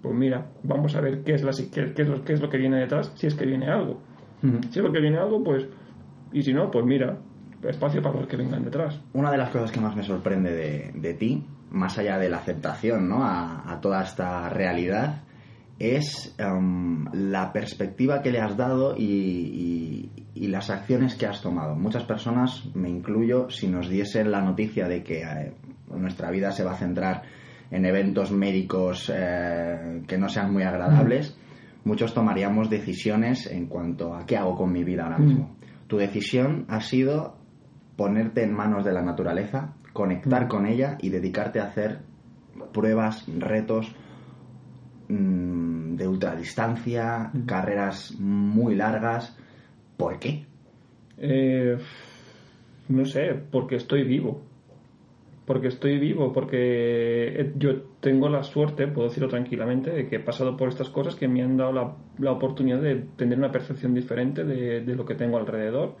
pues 0.01 0.15
mira, 0.15 0.45
vamos 0.63 0.95
a 0.95 1.01
ver 1.01 1.23
qué 1.23 1.33
es, 1.33 1.43
la, 1.43 1.51
qué, 1.73 1.93
qué 1.93 2.01
es, 2.03 2.07
lo, 2.07 2.23
qué 2.23 2.33
es 2.33 2.41
lo 2.41 2.49
que 2.49 2.57
viene 2.57 2.77
detrás, 2.77 3.11
si 3.15 3.27
es 3.27 3.35
que 3.35 3.45
viene 3.45 3.67
algo. 3.67 3.99
Si 4.69 4.79
es 4.79 4.85
lo 4.85 4.91
que 4.91 4.99
viene 4.99 5.17
algo, 5.17 5.43
pues. 5.43 5.67
Y 6.31 6.43
si 6.43 6.53
no, 6.53 6.69
pues 6.69 6.85
mira, 6.85 7.17
espacio 7.63 8.01
para 8.01 8.19
los 8.19 8.27
que 8.27 8.37
vengan 8.37 8.63
detrás. 8.63 8.99
Una 9.13 9.31
de 9.31 9.37
las 9.37 9.49
cosas 9.49 9.71
que 9.71 9.79
más 9.79 9.95
me 9.95 10.03
sorprende 10.03 10.53
de, 10.53 10.91
de 10.93 11.13
ti, 11.13 11.43
más 11.71 11.97
allá 11.97 12.17
de 12.17 12.29
la 12.29 12.37
aceptación 12.37 13.09
¿no? 13.09 13.23
a, 13.23 13.79
toda 13.81 14.03
esta 14.03 14.49
realidad, 14.49 15.21
es 15.79 16.35
em, 16.37 17.05
la 17.13 17.51
perspectiva 17.53 18.21
que 18.21 18.31
le 18.31 18.39
has 18.39 18.57
dado 18.57 18.95
y, 18.97 20.09
y, 20.33 20.47
las 20.47 20.69
acciones 20.69 21.15
que 21.15 21.27
has 21.27 21.41
tomado. 21.41 21.75
Muchas 21.75 22.03
personas, 22.03 22.63
me 22.73 22.89
incluyo, 22.89 23.49
si 23.49 23.67
nos 23.67 23.89
diesen 23.89 24.31
la 24.31 24.41
noticia 24.41 24.87
de 24.87 25.03
que 25.03 25.21
eh, 25.21 25.53
nuestra 25.89 26.31
vida 26.31 26.51
se 26.51 26.63
va 26.63 26.71
a 26.71 26.77
centrar 26.77 27.23
en 27.69 27.85
eventos 27.85 28.31
médicos 28.31 29.11
eh, 29.13 30.01
que 30.07 30.17
no 30.17 30.29
sean 30.29 30.53
muy 30.53 30.63
agradables, 30.63 31.37
muchos 31.83 32.13
tomaríamos 32.13 32.69
decisiones 32.69 33.45
en 33.47 33.67
cuanto 33.67 34.15
a 34.15 34.25
qué 34.25 34.37
hago 34.37 34.55
con 34.55 34.71
mi 34.71 34.83
vida 34.83 35.03
ahora 35.03 35.19
mismo. 35.19 35.45
Mm. 35.45 35.87
Tu 35.87 35.97
decisión 35.97 36.65
ha 36.69 36.81
sido 36.81 37.36
ponerte 37.97 38.43
en 38.43 38.53
manos 38.53 38.85
de 38.85 38.93
la 38.93 39.01
naturaleza, 39.01 39.73
conectar 39.91 40.45
mm. 40.45 40.47
con 40.47 40.65
ella 40.65 40.97
y 41.01 41.09
dedicarte 41.09 41.59
a 41.59 41.65
hacer 41.65 41.99
pruebas, 42.71 43.25
retos 43.37 43.93
mm, 45.09 45.95
de 45.95 46.07
ultradistancia, 46.07 47.31
carreras 47.45 48.15
muy 48.17 48.75
largas. 48.75 49.37
¿Por 49.97 50.19
qué? 50.19 50.45
Eh, 51.17 51.77
no 52.87 53.05
sé, 53.05 53.33
porque 53.51 53.75
estoy 53.75 54.03
vivo 54.03 54.47
porque 55.47 55.69
estoy 55.69 55.97
vivo, 55.97 56.33
porque 56.33 57.39
eh, 57.39 57.53
yo 57.55 57.81
tengo 58.01 58.27
la 58.27 58.43
suerte, 58.43 58.85
puedo 58.87 59.07
decirlo 59.07 59.29
tranquilamente, 59.29 59.91
de 59.91 60.09
que 60.09 60.17
he 60.17 60.19
pasado 60.19 60.57
por 60.57 60.67
estas 60.67 60.89
cosas 60.89 61.15
que 61.15 61.29
me 61.29 61.41
han 61.41 61.55
dado 61.55 61.71
la, 61.71 61.95
la 62.19 62.33
oportunidad 62.33 62.81
de 62.81 62.95
tener 63.15 63.37
una 63.37 63.49
percepción 63.49 63.93
diferente 63.93 64.43
de, 64.43 64.81
de 64.81 64.95
lo 64.95 65.05
que 65.05 65.15
tengo 65.15 65.37
alrededor. 65.37 65.95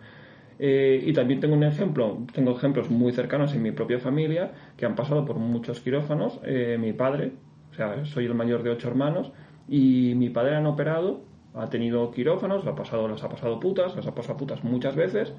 Eh, 0.59 1.03
y 1.05 1.13
también 1.13 1.39
tengo 1.39 1.55
un 1.55 1.63
ejemplo, 1.63 2.17
tengo 2.33 2.51
ejemplos 2.51 2.89
muy 2.89 3.11
cercanos 3.11 3.53
en 3.53 3.61
mi 3.61 3.71
propia 3.71 3.99
familia 3.99 4.51
que 4.75 4.85
han 4.85 4.95
pasado 4.95 5.25
por 5.25 5.37
muchos 5.37 5.79
quirófanos. 5.81 6.39
Eh, 6.43 6.77
mi 6.79 6.93
padre, 6.93 7.33
o 7.71 7.73
sea, 7.73 8.05
soy 8.05 8.25
el 8.25 8.33
mayor 8.33 8.63
de 8.63 8.71
ocho 8.71 8.87
hermanos, 8.87 9.31
y 9.67 10.13
mi 10.15 10.29
padre 10.29 10.55
han 10.55 10.65
operado, 10.65 11.21
ha 11.53 11.69
tenido 11.69 12.11
quirófanos, 12.11 12.65
ha 12.65 12.75
pasado, 12.75 13.07
las 13.07 13.23
ha 13.23 13.29
pasado 13.29 13.59
putas, 13.59 13.95
las 13.95 14.07
ha 14.07 14.15
pasado 14.15 14.37
putas 14.37 14.63
muchas 14.63 14.95
veces, 14.95 15.33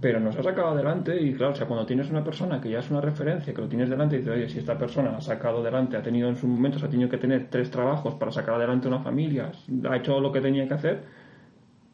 pero 0.00 0.18
nos 0.18 0.36
ha 0.36 0.42
sacado 0.42 0.68
adelante 0.68 1.20
y 1.20 1.34
claro, 1.34 1.52
o 1.52 1.56
sea, 1.56 1.66
cuando 1.66 1.84
tienes 1.84 2.10
una 2.10 2.24
persona 2.24 2.60
que 2.60 2.70
ya 2.70 2.78
es 2.78 2.90
una 2.90 3.00
referencia, 3.00 3.52
que 3.52 3.60
lo 3.60 3.68
tienes 3.68 3.90
delante 3.90 4.16
y 4.16 4.18
dices, 4.20 4.34
oye, 4.34 4.48
si 4.48 4.58
esta 4.58 4.78
persona 4.78 5.16
ha 5.16 5.20
sacado 5.20 5.60
adelante, 5.60 5.96
ha 5.96 6.02
tenido 6.02 6.28
en 6.28 6.36
su 6.36 6.46
momento, 6.46 6.78
ha 6.84 6.88
tenido 6.88 7.10
que 7.10 7.18
tener 7.18 7.48
tres 7.50 7.70
trabajos 7.70 8.14
para 8.14 8.32
sacar 8.32 8.54
adelante 8.54 8.88
una 8.88 9.00
familia, 9.00 9.52
ha 9.88 9.96
hecho 9.96 10.20
lo 10.20 10.32
que 10.32 10.40
tenía 10.40 10.66
que 10.66 10.74
hacer, 10.74 11.04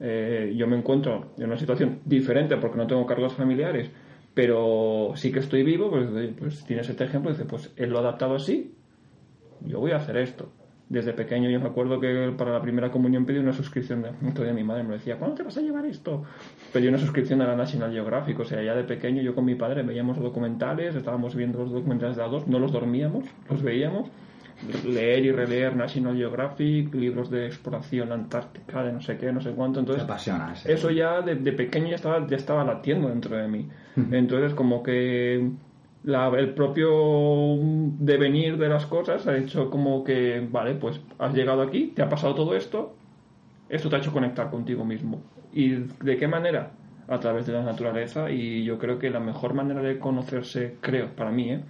eh, 0.00 0.54
yo 0.56 0.66
me 0.66 0.76
encuentro 0.76 1.32
en 1.38 1.46
una 1.46 1.56
situación 1.56 2.00
diferente 2.04 2.56
porque 2.56 2.76
no 2.76 2.86
tengo 2.86 3.06
cargos 3.06 3.34
familiares, 3.34 3.90
pero 4.34 5.12
sí 5.14 5.32
que 5.32 5.38
estoy 5.38 5.62
vivo, 5.62 5.90
pues, 5.90 6.08
pues 6.38 6.64
tienes 6.64 6.88
este 6.88 7.04
ejemplo, 7.04 7.30
dice, 7.30 7.44
pues 7.44 7.72
él 7.76 7.90
lo 7.90 7.98
ha 7.98 8.00
adaptado 8.02 8.34
así, 8.34 8.74
yo 9.60 9.80
voy 9.80 9.92
a 9.92 9.96
hacer 9.96 10.16
esto 10.18 10.50
desde 10.88 11.12
pequeño 11.12 11.50
yo 11.50 11.58
me 11.58 11.66
acuerdo 11.66 11.98
que 11.98 12.32
para 12.36 12.52
la 12.52 12.62
primera 12.62 12.90
comunión 12.90 13.26
pedí 13.26 13.38
una 13.38 13.52
suscripción 13.52 14.02
de, 14.02 14.44
de 14.44 14.52
mi 14.52 14.62
madre 14.62 14.84
me 14.84 14.94
decía 14.94 15.16
¿cuándo 15.18 15.34
te 15.34 15.42
vas 15.42 15.56
a 15.56 15.60
llevar 15.60 15.84
esto? 15.84 16.22
pedí 16.72 16.86
una 16.86 16.98
suscripción 16.98 17.42
a 17.42 17.46
la 17.46 17.56
National 17.56 17.92
Geographic 17.92 18.38
o 18.38 18.44
sea 18.44 18.62
ya 18.62 18.74
de 18.74 18.84
pequeño 18.84 19.20
yo 19.20 19.34
con 19.34 19.44
mi 19.44 19.56
padre 19.56 19.82
veíamos 19.82 20.18
documentales 20.18 20.94
estábamos 20.94 21.34
viendo 21.34 21.58
los 21.58 21.72
documentales 21.72 22.16
de 22.16 22.22
a 22.22 22.28
dos 22.28 22.46
no 22.46 22.58
los 22.58 22.70
dormíamos 22.70 23.24
los 23.50 23.62
veíamos 23.62 24.08
leer 24.86 25.24
y 25.24 25.32
releer 25.32 25.76
National 25.76 26.16
Geographic 26.16 26.94
libros 26.94 27.30
de 27.30 27.46
exploración 27.46 28.12
antártica 28.12 28.82
de 28.82 28.92
no 28.92 29.00
sé 29.00 29.18
qué 29.18 29.32
no 29.32 29.40
sé 29.40 29.50
cuánto 29.50 29.80
entonces 29.80 30.04
apasiona 30.04 30.54
eso 30.64 30.90
ya 30.90 31.20
de, 31.20 31.36
pequeño 31.52 31.88
ya 31.88 31.96
estaba 31.96 32.26
ya 32.26 32.36
estaba 32.36 32.64
latiendo 32.64 33.08
dentro 33.08 33.36
de 33.36 33.48
mí 33.48 33.68
entonces 34.10 34.54
como 34.54 34.82
que 34.82 35.50
el 36.06 36.54
propio 36.54 37.58
devenir 37.98 38.58
de 38.58 38.68
las 38.68 38.86
cosas 38.86 39.26
ha 39.26 39.36
hecho 39.36 39.70
como 39.70 40.04
que, 40.04 40.46
vale, 40.50 40.74
pues 40.74 41.00
has 41.18 41.34
llegado 41.34 41.62
aquí, 41.62 41.92
te 41.94 42.02
ha 42.02 42.08
pasado 42.08 42.34
todo 42.34 42.54
esto, 42.54 42.94
esto 43.68 43.88
te 43.88 43.96
ha 43.96 43.98
hecho 43.98 44.12
conectar 44.12 44.50
contigo 44.50 44.84
mismo. 44.84 45.22
¿Y 45.52 45.70
de 45.70 46.16
qué 46.16 46.28
manera? 46.28 46.70
A 47.08 47.18
través 47.18 47.46
de 47.46 47.52
la 47.52 47.62
naturaleza 47.62 48.30
y 48.30 48.64
yo 48.64 48.78
creo 48.78 48.98
que 48.98 49.10
la 49.10 49.20
mejor 49.20 49.54
manera 49.54 49.82
de 49.82 49.98
conocerse, 49.98 50.76
creo, 50.80 51.08
para 51.16 51.30
mí, 51.30 51.50
¿eh? 51.50 51.60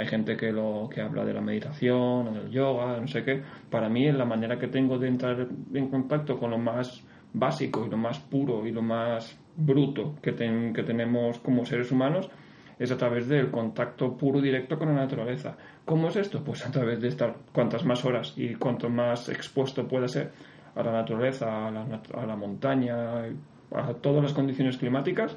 Hay 0.00 0.06
gente 0.06 0.36
que, 0.36 0.50
lo, 0.50 0.88
que 0.92 1.02
habla 1.02 1.24
de 1.24 1.34
la 1.34 1.42
meditación 1.42 2.28
o 2.28 2.32
del 2.32 2.50
yoga, 2.50 2.98
no 2.98 3.06
sé 3.06 3.22
qué, 3.22 3.42
para 3.70 3.88
mí 3.90 4.08
es 4.08 4.14
la 4.14 4.24
manera 4.24 4.58
que 4.58 4.66
tengo 4.66 4.98
de 4.98 5.08
entrar 5.08 5.46
en 5.74 5.88
contacto 5.88 6.38
con 6.38 6.50
lo 6.50 6.58
más 6.58 7.04
básico 7.34 7.84
y 7.86 7.90
lo 7.90 7.98
más 7.98 8.18
puro 8.18 8.66
y 8.66 8.72
lo 8.72 8.80
más 8.80 9.38
bruto 9.56 10.16
que, 10.22 10.34
que 10.34 10.82
tenemos 10.82 11.38
como 11.40 11.66
seres 11.66 11.92
humanos 11.92 12.30
es 12.78 12.90
a 12.90 12.96
través 12.96 13.28
del 13.28 13.50
contacto 13.50 14.16
puro 14.16 14.40
directo 14.40 14.78
con 14.78 14.88
la 14.88 14.94
naturaleza. 14.94 15.58
¿Cómo 15.84 16.08
es 16.08 16.16
esto? 16.16 16.42
Pues 16.42 16.66
a 16.66 16.70
través 16.70 17.02
de 17.02 17.08
estar 17.08 17.36
cuantas 17.52 17.84
más 17.84 18.02
horas 18.06 18.32
y 18.38 18.54
cuanto 18.54 18.88
más 18.88 19.28
expuesto 19.28 19.86
pueda 19.86 20.08
ser 20.08 20.32
a 20.74 20.82
la 20.82 20.92
naturaleza, 20.92 21.68
a 21.68 21.70
la, 21.70 22.00
a 22.14 22.26
la 22.26 22.36
montaña, 22.36 23.24
a 23.72 23.94
todas 24.00 24.22
las 24.22 24.32
condiciones 24.32 24.78
climáticas, 24.78 25.36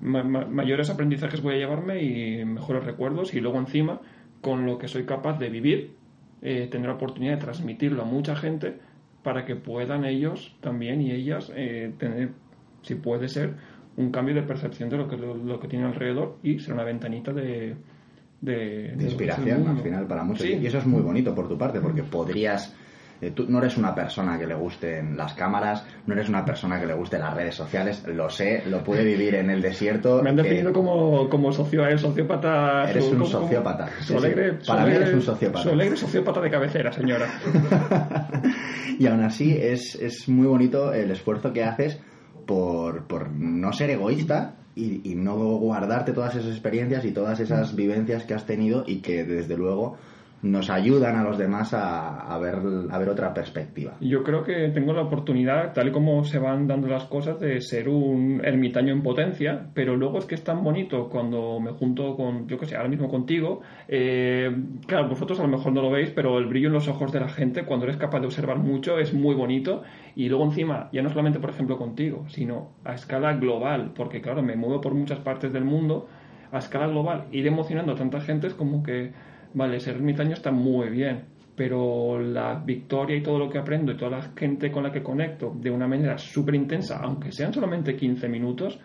mayores 0.00 0.90
aprendizajes 0.90 1.42
voy 1.42 1.54
a 1.54 1.58
llevarme 1.58 2.02
y 2.02 2.44
mejores 2.44 2.84
recuerdos 2.84 3.34
y 3.34 3.40
luego 3.40 3.58
encima 3.58 4.00
con 4.40 4.66
lo 4.66 4.78
que 4.78 4.88
soy 4.88 5.04
capaz 5.04 5.38
de 5.38 5.48
vivir, 5.48 5.94
eh, 6.42 6.68
tener 6.70 6.88
la 6.88 6.94
oportunidad 6.94 7.34
de 7.34 7.40
transmitirlo 7.40 8.02
a 8.02 8.04
mucha 8.04 8.36
gente 8.36 8.78
para 9.22 9.44
que 9.44 9.56
puedan 9.56 10.04
ellos 10.04 10.56
también 10.60 11.00
y 11.00 11.10
ellas 11.10 11.52
eh, 11.54 11.92
tener, 11.98 12.30
si 12.82 12.94
puede 12.94 13.28
ser, 13.28 13.54
un 13.96 14.12
cambio 14.12 14.34
de 14.34 14.42
percepción 14.42 14.88
de 14.88 14.96
lo 14.96 15.08
que, 15.08 15.16
lo, 15.16 15.58
que 15.58 15.66
tiene 15.66 15.86
alrededor 15.86 16.38
y 16.44 16.60
ser 16.60 16.74
una 16.74 16.84
ventanita 16.84 17.32
de, 17.32 17.74
de, 18.40 18.94
inspiración 19.00 19.66
al 19.66 19.78
final 19.78 20.06
para 20.06 20.22
muchos. 20.22 20.46
Y 20.46 20.64
eso 20.64 20.78
es 20.78 20.86
muy 20.86 21.02
bonito 21.02 21.34
por 21.34 21.48
tu 21.48 21.58
parte 21.58 21.80
porque 21.80 22.04
podrías 22.04 22.74
eh, 23.20 23.32
tú 23.32 23.46
no 23.48 23.58
eres 23.58 23.76
una 23.76 23.94
persona 23.94 24.38
que 24.38 24.46
le 24.46 24.54
gusten 24.54 25.16
las 25.16 25.34
cámaras, 25.34 25.84
no 26.06 26.14
eres 26.14 26.28
una 26.28 26.44
persona 26.44 26.78
que 26.78 26.86
le 26.86 26.94
gusten 26.94 27.20
las 27.20 27.34
redes 27.34 27.54
sociales, 27.54 28.04
lo 28.06 28.30
sé, 28.30 28.62
lo 28.66 28.84
puede 28.84 29.04
vivir 29.04 29.34
en 29.34 29.50
el 29.50 29.60
desierto. 29.60 30.22
Me 30.22 30.30
han 30.30 30.36
definido 30.36 30.72
como, 30.72 31.28
como 31.28 31.50
socio, 31.50 31.84
eh, 31.86 31.98
sociópata. 31.98 32.88
Eres 32.88 33.06
un 33.06 33.26
sociópata. 33.26 33.88
Para 34.66 34.86
mí 34.86 34.92
eres 34.92 35.14
un 35.14 35.22
sociópata. 35.22 35.70
alegre 35.70 35.96
sociópata 35.96 36.40
de 36.40 36.50
cabecera, 36.50 36.92
señora. 36.92 37.26
y 38.98 39.06
aún 39.06 39.24
así 39.24 39.56
es, 39.60 39.96
es 39.96 40.28
muy 40.28 40.46
bonito 40.46 40.92
el 40.92 41.10
esfuerzo 41.10 41.52
que 41.52 41.64
haces 41.64 41.98
por, 42.46 43.06
por 43.08 43.30
no 43.30 43.72
ser 43.72 43.90
egoísta 43.90 44.54
y, 44.76 45.10
y, 45.10 45.16
no 45.16 45.34
guardarte 45.34 46.12
todas 46.12 46.36
esas 46.36 46.52
experiencias 46.52 47.04
y 47.04 47.10
todas 47.10 47.40
esas 47.40 47.74
vivencias 47.74 48.24
que 48.24 48.34
has 48.34 48.46
tenido 48.46 48.84
y 48.86 49.00
que 49.00 49.24
desde 49.24 49.56
luego 49.56 49.98
nos 50.42 50.70
ayudan 50.70 51.16
a 51.16 51.24
los 51.24 51.36
demás 51.36 51.74
a, 51.74 52.38
ver, 52.38 52.56
a 52.90 52.98
ver 52.98 53.08
otra 53.08 53.34
perspectiva. 53.34 53.94
Yo 54.00 54.22
creo 54.22 54.44
que 54.44 54.68
tengo 54.68 54.92
la 54.92 55.02
oportunidad, 55.02 55.72
tal 55.72 55.88
y 55.88 55.92
como 55.92 56.22
se 56.24 56.38
van 56.38 56.66
dando 56.66 56.86
las 56.86 57.04
cosas, 57.04 57.40
de 57.40 57.60
ser 57.60 57.88
un 57.88 58.40
ermitaño 58.44 58.92
en 58.92 59.02
potencia, 59.02 59.66
pero 59.74 59.96
luego 59.96 60.18
es 60.18 60.26
que 60.26 60.36
es 60.36 60.44
tan 60.44 60.62
bonito 60.62 61.08
cuando 61.08 61.58
me 61.58 61.72
junto 61.72 62.16
con, 62.16 62.46
yo 62.46 62.58
que 62.58 62.66
sé, 62.66 62.76
ahora 62.76 62.88
mismo 62.88 63.08
contigo. 63.08 63.62
Eh, 63.88 64.54
claro, 64.86 65.08
vosotros 65.08 65.40
a 65.40 65.42
lo 65.42 65.48
mejor 65.48 65.72
no 65.72 65.82
lo 65.82 65.90
veis, 65.90 66.10
pero 66.10 66.38
el 66.38 66.46
brillo 66.46 66.68
en 66.68 66.74
los 66.74 66.88
ojos 66.88 67.12
de 67.12 67.20
la 67.20 67.28
gente, 67.28 67.64
cuando 67.64 67.86
eres 67.86 67.96
capaz 67.96 68.20
de 68.20 68.26
observar 68.26 68.58
mucho, 68.58 68.98
es 68.98 69.12
muy 69.12 69.34
bonito. 69.34 69.82
Y 70.14 70.28
luego 70.28 70.44
encima, 70.44 70.88
ya 70.92 71.02
no 71.02 71.10
solamente, 71.10 71.40
por 71.40 71.50
ejemplo, 71.50 71.78
contigo, 71.78 72.24
sino 72.28 72.70
a 72.84 72.94
escala 72.94 73.34
global, 73.34 73.92
porque 73.94 74.20
claro, 74.20 74.42
me 74.42 74.56
muevo 74.56 74.80
por 74.80 74.94
muchas 74.94 75.18
partes 75.18 75.52
del 75.52 75.64
mundo, 75.64 76.06
a 76.52 76.58
escala 76.58 76.86
global, 76.86 77.26
ir 77.32 77.46
emocionando 77.46 77.92
a 77.92 77.96
tanta 77.96 78.20
gente 78.20 78.46
es 78.46 78.54
como 78.54 78.82
que 78.82 79.12
vale, 79.58 79.80
ser 79.80 79.96
ermitaño 79.96 80.34
está 80.34 80.50
muy 80.50 80.88
bien, 80.88 81.24
pero 81.54 82.18
la 82.20 82.54
victoria 82.54 83.16
y 83.16 83.22
todo 83.22 83.38
lo 83.38 83.50
que 83.50 83.58
aprendo 83.58 83.92
y 83.92 83.96
toda 83.96 84.12
la 84.12 84.22
gente 84.36 84.70
con 84.70 84.84
la 84.84 84.92
que 84.92 85.02
conecto 85.02 85.52
de 85.60 85.70
una 85.70 85.88
manera 85.88 86.16
súper 86.16 86.54
intensa, 86.54 87.00
aunque 87.02 87.32
sean 87.32 87.52
solamente 87.52 87.96
15 87.96 88.28
minutos, 88.28 88.78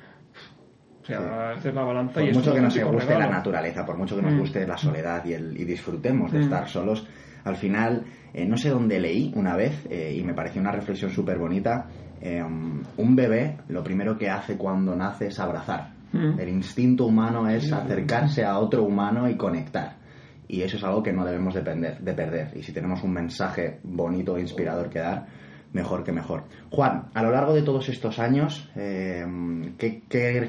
o 1.02 1.06
sea, 1.06 1.52
hacer 1.52 1.74
la 1.74 1.84
balanza 1.84 2.20
por 2.20 2.24
y 2.30 2.34
mucho 2.34 2.54
que 2.54 2.62
nos 2.62 2.78
guste 2.78 3.18
la 3.18 3.30
naturaleza, 3.30 3.86
por 3.86 3.98
mucho 3.98 4.16
que 4.16 4.22
nos 4.24 4.34
mm. 4.34 4.40
guste 4.40 4.68
la 4.68 4.78
soledad 4.78 5.24
y, 5.26 5.34
el, 5.34 5.58
y 5.58 5.66
disfrutemos 5.66 6.32
de 6.32 6.40
mm. 6.40 6.44
estar 6.44 6.68
solos, 6.68 7.08
al 7.44 7.56
final, 7.58 8.06
eh, 8.34 8.46
no 8.46 8.58
sé 8.58 8.70
dónde 8.70 9.00
leí 9.00 9.32
una 9.36 9.56
vez 9.56 9.86
eh, 9.90 10.16
y 10.18 10.24
me 10.24 10.34
pareció 10.34 10.62
una 10.62 10.72
reflexión 10.72 11.12
súper 11.12 11.38
bonita. 11.38 11.88
Eh, 12.22 12.42
un 12.42 13.16
bebé 13.16 13.58
lo 13.68 13.84
primero 13.84 14.18
que 14.18 14.30
hace 14.30 14.58
cuando 14.58 14.96
nace 14.96 15.28
es 15.28 15.40
abrazar. 15.40 15.92
Mm. 16.14 16.40
El 16.40 16.50
instinto 16.50 17.06
humano 17.06 17.50
es 17.50 17.72
acercarse 17.74 18.46
a 18.46 18.58
otro 18.60 18.84
humano 18.84 19.30
y 19.30 19.36
conectar 19.36 20.03
y 20.48 20.62
eso 20.62 20.78
es 20.78 20.84
algo 20.84 21.04
que 21.04 21.14
no 21.14 21.26
debemos 21.26 21.54
de, 21.54 21.62
de 21.62 22.14
perder. 22.14 22.56
Y 22.56 22.64
si 22.64 22.72
tenemos 22.72 23.04
un 23.04 23.14
mensaje 23.14 23.80
bonito 23.84 24.38
e 24.38 24.42
inspirador 24.42 24.90
que 24.90 25.00
dar, 25.00 25.28
mejor 25.74 26.04
que 26.04 26.12
mejor. 26.12 26.44
Juan, 26.70 27.10
a 27.14 27.24
lo 27.24 27.32
largo 27.32 27.54
de 27.54 27.64
todos 27.64 27.90
estos 27.90 28.20
años, 28.20 28.70
eh, 28.76 29.26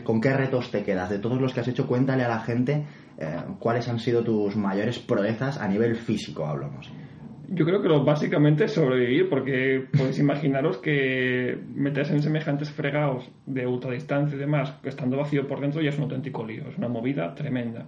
con 0.05 0.21
qué 0.21 0.33
retos 0.33 0.71
te 0.71 0.85
quedas? 0.85 1.11
De 1.11 1.19
todos 1.19 1.41
los 1.41 1.53
que 1.53 1.61
has 1.61 1.69
hecho, 1.69 1.87
cuéntale 1.87 2.23
a 2.23 2.29
la 2.29 2.41
gente 2.41 2.85
eh, 3.19 3.37
cuáles 3.59 3.89
han 3.89 3.99
sido 3.99 4.23
tus 4.23 4.55
mayores 4.57 4.99
proezas 4.99 5.59
a 5.61 5.67
nivel 5.67 5.97
físico, 5.97 6.47
hablamos. 6.47 6.93
Yo 7.49 7.67
creo 7.67 7.83
que 7.83 7.89
lo 7.89 8.05
básicamente 8.05 8.65
es 8.65 8.73
sobrevivir, 8.73 9.29
porque 9.29 9.85
podéis 9.97 10.19
imaginaros 10.19 10.79
que 10.79 11.59
meterse 11.75 12.15
en 12.15 12.23
semejantes 12.23 12.71
fregados 12.71 13.31
de 13.45 13.67
ultradistancia 13.67 14.37
y 14.37 14.41
demás, 14.41 14.75
estando 14.83 15.19
vacío 15.19 15.47
por 15.47 15.61
dentro, 15.61 15.83
ya 15.83 15.91
es 15.91 15.99
un 15.99 16.05
auténtico 16.05 16.45
lío, 16.45 16.69
es 16.69 16.79
una 16.79 16.89
movida 16.89 17.35
tremenda. 17.35 17.87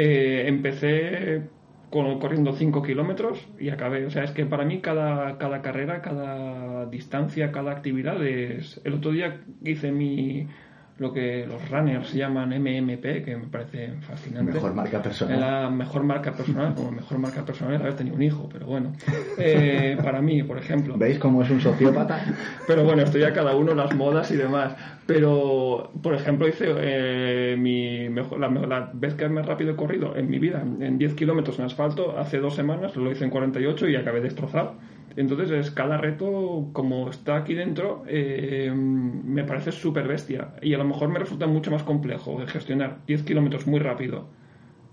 Eh, 0.00 0.46
empecé 0.46 1.50
corriendo 1.90 2.52
5 2.54 2.82
kilómetros 2.84 3.48
y 3.58 3.70
acabé. 3.70 4.06
O 4.06 4.10
sea, 4.10 4.22
es 4.22 4.30
que 4.30 4.46
para 4.46 4.64
mí 4.64 4.80
cada, 4.80 5.38
cada 5.38 5.60
carrera, 5.60 6.02
cada 6.02 6.86
distancia, 6.86 7.50
cada 7.50 7.72
actividad 7.72 8.24
es... 8.24 8.80
El 8.84 8.94
otro 8.94 9.10
día 9.10 9.42
hice 9.64 9.90
mi 9.90 10.46
lo 10.98 11.12
que 11.12 11.46
los 11.46 11.70
runners 11.70 12.12
llaman 12.12 12.50
MMP, 12.50 13.24
que 13.24 13.36
me 13.36 13.46
parece 13.46 13.92
fascinante. 14.00 14.52
Mejor 14.52 14.74
marca 14.74 15.00
personal. 15.00 15.40
La 15.40 15.70
mejor 15.70 16.02
marca 16.02 16.32
personal, 16.32 16.74
como 16.74 16.90
mejor 16.90 17.18
marca 17.18 17.44
personal 17.44 17.74
es 17.74 17.80
haber 17.80 17.94
tenido 17.94 18.16
un 18.16 18.22
hijo, 18.22 18.48
pero 18.52 18.66
bueno. 18.66 18.92
Eh, 19.38 19.96
para 20.02 20.20
mí, 20.20 20.42
por 20.42 20.58
ejemplo. 20.58 20.96
¿Veis 20.96 21.18
cómo 21.18 21.42
es 21.42 21.50
un 21.50 21.60
sociópata? 21.60 22.20
pero 22.66 22.82
bueno, 22.82 23.02
estoy 23.02 23.22
a 23.22 23.32
cada 23.32 23.54
uno 23.54 23.74
las 23.74 23.94
modas 23.94 24.30
y 24.32 24.36
demás. 24.36 24.74
Pero, 25.06 25.92
por 26.02 26.14
ejemplo, 26.14 26.48
hice 26.48 26.66
eh, 26.68 27.56
mi 27.56 28.08
mejor, 28.08 28.40
la, 28.40 28.48
la, 28.48 28.90
vez 28.92 29.14
que 29.14 29.28
más 29.28 29.46
rápido 29.46 29.72
he 29.72 29.76
corrido 29.76 30.16
en 30.16 30.28
mi 30.28 30.38
vida, 30.38 30.60
en 30.62 30.98
10 30.98 31.14
kilómetros 31.14 31.58
en 31.60 31.66
asfalto, 31.66 32.18
hace 32.18 32.38
dos 32.38 32.56
semanas, 32.56 32.96
lo 32.96 33.10
hice 33.10 33.24
en 33.24 33.30
48 33.30 33.88
y 33.88 33.96
acabé 33.96 34.20
destrozado. 34.20 34.74
Entonces, 35.18 35.50
es, 35.50 35.70
cada 35.72 35.96
reto, 35.98 36.70
como 36.72 37.10
está 37.10 37.38
aquí 37.38 37.52
dentro, 37.52 38.04
eh, 38.06 38.72
me 38.72 39.42
parece 39.42 39.72
súper 39.72 40.06
bestia. 40.06 40.54
Y 40.62 40.74
a 40.74 40.78
lo 40.78 40.84
mejor 40.84 41.08
me 41.08 41.18
resulta 41.18 41.48
mucho 41.48 41.72
más 41.72 41.82
complejo 41.82 42.38
gestionar 42.46 42.98
10 43.04 43.24
kilómetros 43.24 43.66
muy 43.66 43.80
rápido 43.80 44.28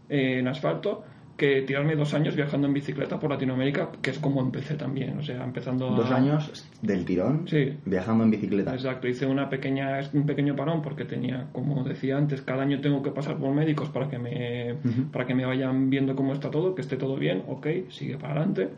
eh, 0.10 0.40
en 0.40 0.48
asfalto 0.48 1.04
que 1.38 1.62
tirarme 1.62 1.96
dos 1.96 2.16
años 2.16 2.36
viajando 2.36 2.66
en 2.66 2.74
bicicleta 2.74 3.20
por 3.20 3.30
Latinoamérica, 3.30 3.92
que 4.02 4.10
es 4.10 4.18
como 4.18 4.42
empecé 4.42 4.76
también, 4.76 5.20
o 5.20 5.22
sea, 5.22 5.44
empezando... 5.44 5.90
¿Dos 5.90 6.10
años 6.10 6.66
del 6.82 7.06
tirón? 7.06 7.46
Sí. 7.48 7.78
Viajando 7.86 8.24
en 8.24 8.32
bicicleta. 8.32 8.74
Exacto, 8.74 9.08
hice 9.08 9.28
una 9.28 9.50
pequeña, 9.50 10.00
un 10.14 10.26
pequeño 10.26 10.56
parón 10.56 10.82
porque 10.82 11.06
tenía, 11.06 11.50
como 11.52 11.84
decía 11.84 12.18
antes, 12.18 12.42
cada 12.42 12.64
año 12.64 12.80
tengo 12.80 13.04
que 13.04 13.12
pasar 13.12 13.38
por 13.38 13.54
médicos 13.54 13.90
para 13.90 14.10
que 14.10 14.18
me, 14.18 14.76
para 15.12 15.28
que 15.28 15.36
me 15.36 15.46
vayan 15.46 15.90
viendo 15.90 16.16
cómo 16.16 16.34
está 16.34 16.50
todo, 16.50 16.74
que 16.74 16.82
esté 16.82 16.96
todo 16.96 17.18
bien, 17.18 17.44
ok, 17.48 17.68
sigue 17.90 18.18
para 18.18 18.36
adelante. 18.36 18.70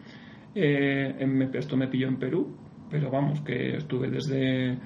Eh, 0.56 1.50
esto 1.54 1.78
me 1.78 1.88
pilló 1.88 2.08
en 2.08 2.18
Perú, 2.18 2.56
pero 2.90 3.12
vamos, 3.12 3.42
que 3.42 3.78
estuve 3.78 4.10
desde 4.10 4.78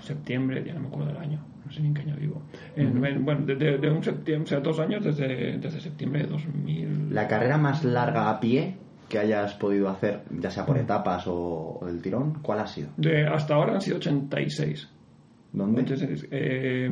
septiembre, 0.00 0.62
ya 0.64 0.74
no 0.74 0.80
me 0.80 0.86
acuerdo 0.88 1.08
del 1.08 1.16
año, 1.18 1.44
no 1.64 1.72
sé 1.72 1.80
ni 1.80 1.88
en 1.88 1.94
qué 1.94 2.02
año 2.02 2.16
vivo. 2.16 2.42
bueno, 3.20 3.46
de, 3.46 3.90
un 3.90 4.02
septiembre, 4.02 4.44
o 4.44 4.46
sea, 4.46 4.60
dos 4.60 4.78
años 4.80 5.04
desde, 5.04 5.58
desde 5.58 5.80
septiembre 5.80 6.22
de 6.22 6.28
2000. 6.28 7.14
¿La 7.14 7.26
carrera 7.26 7.58
más 7.58 7.84
larga 7.84 8.30
a 8.30 8.40
pie 8.40 8.76
que 9.08 9.18
hayas 9.18 9.54
podido 9.54 9.88
hacer, 9.88 10.22
ya 10.30 10.50
sea 10.50 10.64
por 10.64 10.78
etapas 10.78 11.24
o, 11.26 11.84
el 11.88 12.00
tirón, 12.00 12.40
cuál 12.42 12.60
ha 12.60 12.66
sido? 12.66 12.90
De, 12.96 13.26
hasta 13.26 13.54
ahora 13.54 13.74
han 13.74 13.80
sido 13.80 13.96
86. 13.96 14.90
¿Dónde? 15.52 15.84
eh, 16.30 16.90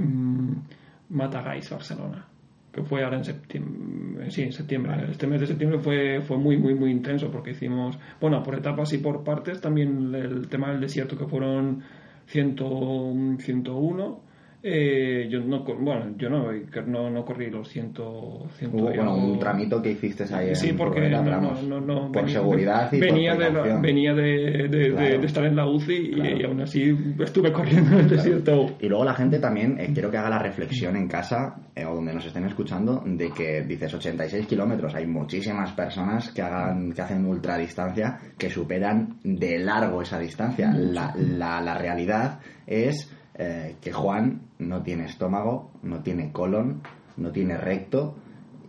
Matagáis, 1.09 1.69
Barcelona 1.69 2.27
que 2.73 2.83
fue 2.83 3.05
ahora 3.05 3.19
en 3.19 3.25
septiembre, 3.25 4.31
sí, 4.31 4.43
en 4.43 4.53
septiembre. 4.53 4.93
Este 5.11 5.27
mes 5.27 5.41
de 5.41 5.47
septiembre 5.47 5.79
fue, 5.79 6.23
fue 6.23 6.39
muy, 6.39 6.57
muy, 6.57 6.75
muy 6.75 6.91
intenso 6.91 7.31
porque 7.31 7.51
hicimos, 7.51 7.99
bueno, 8.21 8.43
por 8.43 8.55
etapas 8.55 8.93
y 8.95 8.99
por 8.99 9.23
partes, 9.23 9.61
también 9.61 10.15
el 10.15 10.49
tema 10.49 10.71
del 10.71 10.81
desierto 10.81 11.17
que 11.17 11.27
fueron 11.27 11.83
100, 12.27 13.39
101 13.39 14.32
Eh, 14.65 15.27
yo 15.29 15.41
no, 15.41 15.65
bueno, 15.65 16.15
yo 16.17 16.31
no, 16.31 16.53
no, 16.87 17.11
no 17.11 17.25
corrí 17.25 17.51
los 17.51 17.69
ciento, 17.69 18.47
ciento 18.57 18.77
bueno, 18.77 19.17
un 19.17 19.37
tramito 19.37 19.83
que 19.83 19.91
hiciste 19.91 20.25
ahí. 20.33 20.55
Sí, 20.55 20.73
porque 20.73 21.11
no, 21.11 21.81
no, 21.81 22.13
por 22.13 22.31
seguridad 22.31 22.93
y 22.93 23.01
venía 23.01 23.35
de 23.35 23.51
venía 23.81 24.15
de, 24.15 24.69
de, 24.69 25.17
estar 25.27 25.45
en 25.47 25.57
la 25.57 25.67
UCI 25.67 26.13
y, 26.15 26.45
aún 26.45 26.61
así 26.61 26.97
estuve 27.19 27.53
corriendo 27.53 27.93
en 27.95 28.05
el 28.05 28.09
desierto. 28.09 28.77
Y 28.79 28.89
luego 28.89 29.05
la 29.05 29.15
gente 29.15 29.41
también, 29.41 29.81
eh, 29.81 29.91
quiero 29.93 30.13
que 30.13 30.19
haga 30.19 30.31
la 30.31 30.39
reflexión 30.39 30.95
en 30.95 31.09
casa 31.09 31.57
eh, 31.75 31.85
o 31.85 31.97
donde 31.97 32.15
nos 32.15 32.25
estén 32.25 32.45
escuchando 32.45 33.03
de 33.05 33.31
que 33.33 33.63
dices 33.63 33.93
86 33.93 34.47
kilómetros. 34.47 34.95
Hay 34.95 35.09
muchísimas 35.09 35.73
personas 35.73 36.31
que 36.31 36.41
hagan 36.41 36.93
que 36.93 37.03
hacen 37.03 37.27
ultradistancia 37.27 38.17
que 38.39 38.49
superan 38.49 39.19
de 39.25 39.59
largo 39.59 40.03
esa 40.03 40.21
distancia. 40.21 40.73
La, 40.73 41.13
la, 41.17 41.61
la 41.61 41.75
realidad 41.77 42.39
es 42.65 43.12
eh, 43.35 43.77
que 43.81 43.93
Juan 43.93 44.43
no 44.59 44.83
tiene 44.83 45.07
estómago, 45.07 45.71
no 45.83 46.03
tiene 46.03 46.33
colon, 46.33 46.83
no 47.17 47.31
tiene 47.31 47.57
recto 47.57 48.15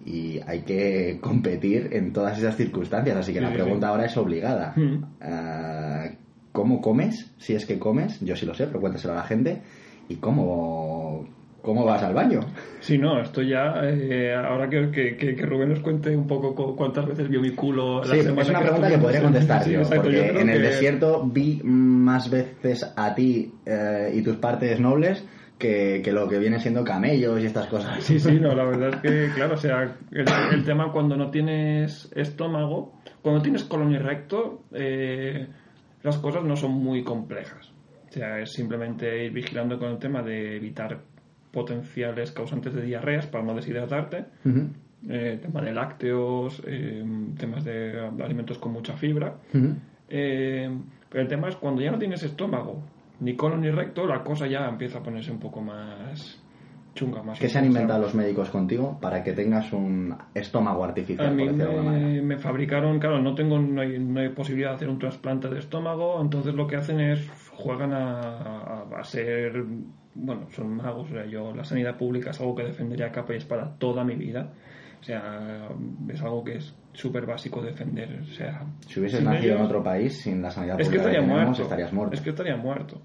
y 0.05 0.39
hay 0.45 0.61
que 0.61 1.19
competir 1.21 1.89
en 1.93 2.13
todas 2.13 2.37
esas 2.37 2.55
circunstancias. 2.55 3.17
Así 3.17 3.33
que 3.33 3.41
la 3.41 3.53
pregunta 3.53 3.89
ahora 3.89 4.05
es 4.05 4.15
obligada. 4.17 4.73
Hmm. 4.75 5.03
Eh, 5.21 6.17
¿Cómo 6.51 6.81
comes? 6.81 7.31
Si 7.37 7.55
es 7.55 7.65
que 7.65 7.79
comes, 7.79 8.19
yo 8.21 8.35
sí 8.35 8.45
lo 8.45 8.53
sé, 8.53 8.67
pero 8.67 8.79
cuéntaselo 8.79 9.13
a 9.13 9.17
la 9.17 9.23
gente. 9.23 9.61
¿Y 10.07 10.17
cómo, 10.17 11.25
¿Cómo 11.63 11.85
vas 11.85 12.03
al 12.03 12.13
baño? 12.13 12.41
Sí, 12.81 12.97
no, 12.97 13.21
esto 13.21 13.41
ya, 13.41 13.75
eh, 13.83 14.35
ahora 14.35 14.67
que, 14.69 15.15
que, 15.15 15.45
Rubén 15.45 15.69
nos 15.69 15.79
cuente 15.79 16.13
un 16.13 16.27
poco 16.27 16.75
cuántas 16.75 17.07
veces 17.07 17.29
vio 17.29 17.39
mi 17.39 17.51
culo 17.51 18.03
la 18.03 18.15
sí, 18.15 18.19
es 18.19 18.49
una 18.49 18.59
pregunta 18.59 18.89
que 18.89 18.97
podría 18.97 19.21
contestar 19.21 19.65
yo, 19.65 19.81
porque 19.83 20.41
en 20.41 20.49
el 20.49 20.61
desierto 20.61 21.23
vi 21.25 21.61
más 21.63 22.29
veces 22.29 22.93
a 22.97 23.15
ti 23.15 23.53
eh, 23.65 24.11
y 24.13 24.21
tus 24.21 24.35
partes 24.35 24.77
nobles 24.81 25.25
que, 25.57 26.01
que, 26.03 26.11
lo 26.11 26.27
que 26.27 26.37
viene 26.37 26.59
siendo 26.59 26.83
camellos 26.83 27.39
y 27.41 27.45
estas 27.45 27.67
cosas. 27.67 28.03
Sí, 28.03 28.19
sí, 28.19 28.41
no, 28.41 28.53
la 28.53 28.65
verdad 28.65 28.95
es 28.95 28.95
que, 28.97 29.33
claro, 29.33 29.53
o 29.53 29.57
sea, 29.57 29.95
el, 30.11 30.65
tema 30.65 30.91
cuando 30.91 31.15
no 31.15 31.31
tienes 31.31 32.11
estómago, 32.13 32.91
cuando 33.21 33.41
tienes 33.41 33.63
colon 33.63 33.93
y 33.93 33.97
recto, 33.99 34.63
eh, 34.73 35.47
las 36.01 36.17
cosas 36.17 36.43
no 36.43 36.57
son 36.57 36.71
muy 36.71 37.05
complejas. 37.05 37.71
O 38.09 38.11
sea, 38.11 38.39
es 38.39 38.51
simplemente 38.51 39.25
ir 39.27 39.31
vigilando 39.31 39.79
con 39.79 39.91
el 39.91 39.97
tema 39.97 40.21
de 40.21 40.57
evitar 40.57 41.12
potenciales 41.53 42.31
causantes 42.31 42.73
de 42.73 42.81
diarreas 42.81 43.27
para 43.27 43.43
no 43.43 43.53
deshidratarte, 43.53 44.25
eh, 45.07 45.39
tema 45.41 45.61
de 45.61 45.71
lácteos, 45.71 46.61
eh, 46.65 47.05
temas 47.37 47.63
de 47.63 48.09
alimentos 48.21 48.57
con 48.57 48.73
mucha 48.73 48.97
fibra. 48.97 49.35
Eh, 50.09 50.69
pero 51.09 51.21
el 51.21 51.29
tema 51.29 51.49
es 51.49 51.55
cuando 51.55 51.81
ya 51.81 51.91
no 51.91 51.99
tienes 51.99 52.23
estómago, 52.23 52.81
ni 53.19 53.35
colon 53.35 53.61
ni 53.61 53.69
recto, 53.69 54.07
la 54.07 54.23
cosa 54.23 54.47
ya 54.47 54.67
empieza 54.67 54.97
a 54.97 55.03
ponerse 55.03 55.31
un 55.31 55.39
poco 55.39 55.61
más 55.61 56.43
chunga. 56.95 57.21
Más 57.21 57.39
¿Qué 57.39 57.47
se 57.47 57.59
han 57.59 57.65
inventado 57.65 58.01
los 58.01 58.15
médicos 58.15 58.49
contigo 58.49 58.97
para 58.99 59.23
que 59.23 59.33
tengas 59.33 59.71
un 59.73 60.15
estómago 60.33 60.83
artificial? 60.83 61.27
A 61.27 61.31
mí 61.31 62.21
me, 62.21 62.37
fabricaron, 62.39 62.97
claro, 62.97 63.21
no 63.21 63.35
tengo 63.35 63.59
no 63.59 63.81
hay, 63.81 64.29
posibilidad 64.29 64.71
de 64.71 64.75
hacer 64.77 64.89
un 64.89 64.97
trasplante 64.97 65.49
de 65.49 65.59
estómago, 65.59 66.19
entonces 66.19 66.55
lo 66.55 66.65
que 66.65 66.77
hacen 66.77 66.99
es 66.99 67.29
juegan 67.51 67.93
a, 67.93 68.85
a 68.97 69.03
ser 69.03 69.63
bueno, 70.15 70.47
son 70.51 70.75
magos, 70.75 71.09
o 71.09 71.13
sea, 71.13 71.25
yo 71.25 71.53
la 71.53 71.63
sanidad 71.63 71.97
pública 71.97 72.31
es 72.31 72.39
algo 72.39 72.55
que 72.55 72.63
defendería 72.63 73.07
a 73.07 73.11
capa 73.11 73.33
y 73.33 73.37
espada 73.37 73.75
toda 73.77 74.03
mi 74.03 74.15
vida. 74.15 74.51
O 74.99 75.05
sea, 75.05 75.69
es 76.07 76.21
algo 76.21 76.43
que 76.43 76.55
es 76.55 76.73
súper 76.93 77.25
básico 77.25 77.61
defender. 77.61 78.21
O 78.21 78.33
sea, 78.33 78.65
si 78.87 78.99
hubieses 78.99 79.21
nacido 79.21 79.57
en 79.57 79.61
otro 79.61 79.83
país 79.83 80.21
sin 80.21 80.41
la 80.41 80.49
sanidad 80.49 80.75
pública, 80.75 80.83
es 80.83 80.89
que 80.89 80.97
estaría 80.97 81.21
muerto. 81.21 81.61
estarías 81.61 81.93
muerto. 81.93 82.15
Es 82.15 82.21
que 82.21 82.29
estaría 82.29 82.55
muerto. 82.55 83.01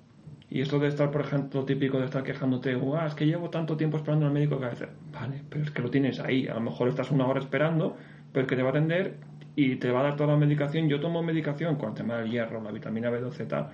Y 0.51 0.61
esto 0.61 0.79
de 0.79 0.89
estar, 0.89 1.11
por 1.11 1.23
ejemplo, 1.23 1.65
típico 1.65 1.99
de 1.99 2.05
estar 2.05 2.23
quejándote, 2.23 2.73
es 2.73 3.15
que 3.15 3.27
llevo 3.27 3.51
tanto 3.51 3.77
tiempo 3.77 3.97
esperando 3.97 4.27
al 4.27 4.33
médico 4.33 4.59
que 4.59 4.67
a 4.67 4.69
veces, 4.71 4.89
vale, 5.13 5.43
pero 5.49 5.65
es 5.65 5.71
que 5.71 5.83
lo 5.83 5.91
tienes 5.91 6.21
ahí. 6.21 6.47
A 6.47 6.55
lo 6.55 6.61
mejor 6.61 6.89
estás 6.89 7.11
una 7.11 7.27
hora 7.27 7.41
esperando, 7.41 7.97
pero 8.33 8.45
es 8.45 8.49
que 8.49 8.57
te 8.57 8.63
va 8.63 8.69
a 8.69 8.73
atender 8.73 9.17
y 9.57 9.77
te 9.77 9.91
va 9.91 10.01
a 10.01 10.03
dar 10.05 10.17
toda 10.17 10.33
la 10.33 10.39
medicación. 10.39 10.89
Yo 10.89 11.01
tomo 11.01 11.23
medicación 11.23 11.77
con 11.77 11.91
el 11.91 11.95
tema 11.97 12.19
del 12.19 12.31
hierro, 12.31 12.63
la 12.63 12.71
vitamina 12.71 13.11
B12 13.11 13.45
y 13.45 13.49
tal 13.49 13.71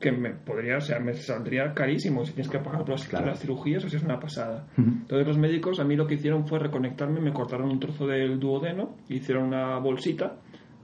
que 0.00 0.12
me 0.12 0.30
podría, 0.30 0.78
o 0.78 0.80
sea, 0.80 1.00
me 1.00 1.12
saldría 1.14 1.74
carísimo 1.74 2.24
si 2.24 2.32
tienes 2.32 2.50
que 2.50 2.58
pagar 2.58 2.88
las, 2.88 3.12
las 3.12 3.40
cirugías, 3.40 3.84
o 3.84 3.88
si 3.88 3.96
es 3.96 4.02
una 4.02 4.20
pasada. 4.20 4.66
Entonces 4.76 5.26
los 5.26 5.38
médicos 5.38 5.80
a 5.80 5.84
mí 5.84 5.96
lo 5.96 6.06
que 6.06 6.14
hicieron 6.14 6.46
fue 6.46 6.58
reconectarme, 6.60 7.20
me 7.20 7.32
cortaron 7.32 7.68
un 7.68 7.80
trozo 7.80 8.06
del 8.06 8.38
duodeno, 8.38 8.96
hicieron 9.08 9.44
una 9.44 9.78
bolsita, 9.78 10.36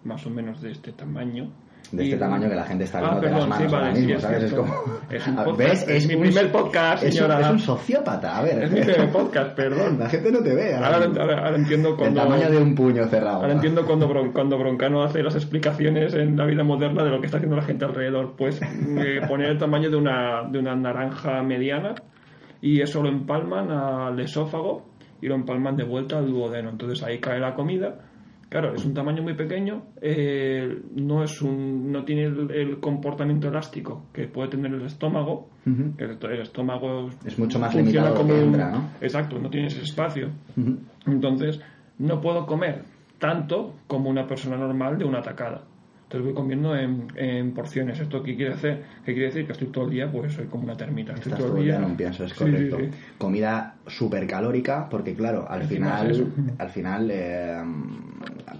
más 0.04 0.26
o 0.26 0.30
menos 0.30 0.60
de 0.60 0.72
este 0.72 0.92
tamaño, 0.92 1.50
de 1.92 2.04
este 2.04 2.16
tamaño 2.16 2.48
que 2.48 2.54
la 2.54 2.64
gente 2.64 2.84
está 2.84 3.00
viendo 3.00 3.18
ah, 3.18 3.20
perdón, 3.20 3.38
las 3.38 3.48
manos 3.48 3.70
sí, 3.70 3.76
ahora 3.76 3.92
mismo, 3.92 4.20
¿sabes? 4.20 4.42
Es 4.44 4.52
como... 4.52 4.74
Es, 5.10 5.26
un 5.28 5.36
podcast, 5.36 5.58
¿Ves? 5.58 5.88
es, 5.88 6.08
mi 6.08 6.16
primer 6.16 6.50
podcast, 6.50 7.04
señora. 7.04 7.40
Es 7.40 7.50
un, 7.50 7.58
sociópata, 7.60 8.38
a 8.38 8.42
ver. 8.42 8.64
Es 8.64 8.70
mi 8.72 8.80
primer 8.80 9.12
podcast, 9.12 9.54
perdón. 9.54 9.96
La 10.00 10.08
gente 10.08 10.32
no 10.32 10.40
te 10.40 10.54
ve. 10.54 10.74
Ahora, 10.74 11.04
ahora, 11.04 11.56
entiendo 11.56 11.96
cuando... 11.96 12.22
El 12.22 12.28
tamaño 12.28 12.50
de 12.50 12.58
un 12.58 12.74
puño 12.74 13.06
cerrado. 13.06 13.36
Ahora 13.36 13.52
entiendo 13.52 13.86
cuando, 13.86 14.08
cuando 14.32 14.58
Broncano 14.58 15.04
hace 15.04 15.22
las 15.22 15.36
explicaciones 15.36 16.14
en 16.14 16.36
la 16.36 16.46
vida 16.46 16.64
moderna 16.64 17.04
de 17.04 17.10
lo 17.10 17.20
que 17.20 17.26
está 17.26 17.36
haciendo 17.36 17.56
la 17.56 17.62
gente 17.62 17.84
alrededor. 17.84 18.34
Pues 18.36 18.60
eh, 18.62 19.20
poner 19.28 19.50
el 19.50 19.58
tamaño 19.58 19.90
de 19.90 19.96
una, 19.96 20.42
de 20.50 20.58
una 20.58 20.74
naranja 20.74 21.42
mediana 21.42 21.94
y 22.60 22.80
eso 22.80 23.02
lo 23.02 23.08
empalman 23.08 23.70
al 23.70 24.18
esófago 24.18 24.86
y 25.20 25.28
lo 25.28 25.34
empalman 25.36 25.76
de 25.76 25.84
vuelta 25.84 26.18
al 26.18 26.26
duodeno. 26.28 26.70
Entonces 26.70 27.04
ahí 27.04 27.20
cae 27.20 27.38
la 27.38 27.54
comida 27.54 27.98
Claro, 28.54 28.72
es 28.72 28.84
un 28.84 28.94
tamaño 28.94 29.20
muy 29.20 29.34
pequeño, 29.34 29.82
eh, 30.00 30.80
no 30.94 31.24
es 31.24 31.42
un, 31.42 31.90
no 31.90 32.04
tiene 32.04 32.26
el, 32.26 32.78
comportamiento 32.78 33.48
elástico 33.48 34.04
que 34.12 34.28
puede 34.28 34.50
tener 34.50 34.72
el 34.72 34.82
estómago. 34.82 35.48
el, 35.66 36.40
estómago 36.40 37.10
es 37.26 37.36
mucho 37.36 37.58
más 37.58 37.74
limitado 37.74 38.14
como 38.14 38.32
entra, 38.32 38.70
¿no? 38.70 38.90
Exacto, 39.00 39.40
no 39.40 39.50
tiene 39.50 39.66
ese 39.66 39.82
espacio. 39.82 40.28
Entonces, 41.04 41.60
no 41.98 42.20
puedo 42.20 42.46
comer 42.46 42.84
tanto 43.18 43.74
como 43.88 44.08
una 44.08 44.28
persona 44.28 44.56
normal 44.56 44.98
de 44.98 45.04
una 45.04 45.20
atacada 46.14 46.22
voy 46.22 46.34
comiendo 46.34 46.76
en, 46.76 47.52
porciones. 47.52 47.98
¿Esto 48.00 48.22
qué 48.22 48.36
quiere 48.36 48.54
hacer? 48.54 48.84
¿Qué 49.04 49.12
quiere 49.12 49.26
decir? 49.26 49.46
Que 49.46 49.52
estoy 49.52 49.68
todo 49.68 49.84
el 49.84 49.90
día, 49.90 50.10
pues 50.10 50.32
soy 50.32 50.46
como 50.46 50.64
una 50.64 50.76
termita. 50.76 51.14
Estoy 51.14 51.32
todo, 51.32 51.56
el 51.58 51.64
día 51.64 51.76
en 51.76 51.84
un 51.84 51.96
pienso, 51.96 52.24
es 52.24 52.34
correcto. 52.34 52.78
Comida 53.18 53.76
súper 53.86 54.26
calórica, 54.26 54.88
porque 54.88 55.14
claro, 55.14 55.46
al 55.48 55.64
final, 55.64 56.32
al 56.58 56.70
final, 56.70 57.10
eh, 57.10 57.62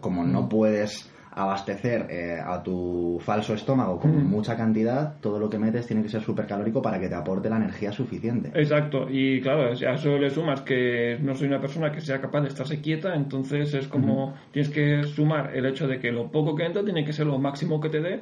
como 0.01 0.25
no 0.25 0.49
puedes 0.49 1.14
abastecer 1.35 2.07
eh, 2.11 2.39
a 2.41 2.63
tu 2.63 3.19
falso 3.21 3.55
estómago 3.55 3.99
con 3.99 4.25
mm. 4.25 4.29
mucha 4.29 4.57
cantidad, 4.57 5.17
todo 5.21 5.39
lo 5.39 5.51
que 5.51 5.59
metes 5.59 5.87
tiene 5.87 6.03
que 6.03 6.09
ser 6.09 6.23
súper 6.23 6.47
calórico 6.47 6.81
para 6.81 7.01
que 7.01 7.09
te 7.09 7.15
aporte 7.15 7.51
la 7.51 7.57
energía 7.57 7.93
suficiente. 7.93 8.51
Exacto, 8.55 9.09
y 9.11 9.41
claro, 9.41 9.71
a 9.71 9.95
eso 9.95 10.19
le 10.19 10.31
sumas 10.31 10.61
que 10.61 11.19
no 11.21 11.35
soy 11.35 11.49
una 11.49 11.61
persona 11.61 11.91
que 11.91 12.01
sea 12.01 12.21
capaz 12.21 12.43
de 12.43 12.49
estarse 12.49 12.81
quieta, 12.81 13.15
entonces 13.15 13.75
es 13.75 13.89
como 13.89 14.35
tienes 14.53 14.71
que 14.71 15.03
sumar 15.05 15.57
el 15.57 15.67
hecho 15.67 15.89
de 15.89 15.99
que 15.99 16.13
lo 16.13 16.31
poco 16.31 16.55
que 16.55 16.65
entra 16.65 16.85
tiene 16.85 17.05
que 17.05 17.13
ser 17.13 17.27
lo 17.27 17.39
máximo 17.39 17.81
que 17.81 17.89
te 17.89 18.01
dé 18.01 18.21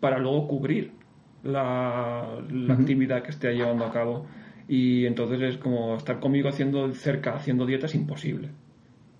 para 0.00 0.18
luego 0.18 0.46
cubrir 0.46 0.92
la, 1.42 2.38
actividad 2.70 3.22
que 3.22 3.30
esté 3.30 3.54
llevando 3.54 3.84
a 3.84 3.92
cabo. 3.92 4.26
Y 4.68 5.06
entonces 5.06 5.40
es 5.40 5.56
como 5.56 5.96
estar 5.96 6.20
conmigo 6.20 6.48
haciendo 6.48 6.92
cerca, 6.94 7.34
haciendo 7.34 7.66
dieta 7.66 7.86
es 7.86 7.94
imposible. 7.94 8.50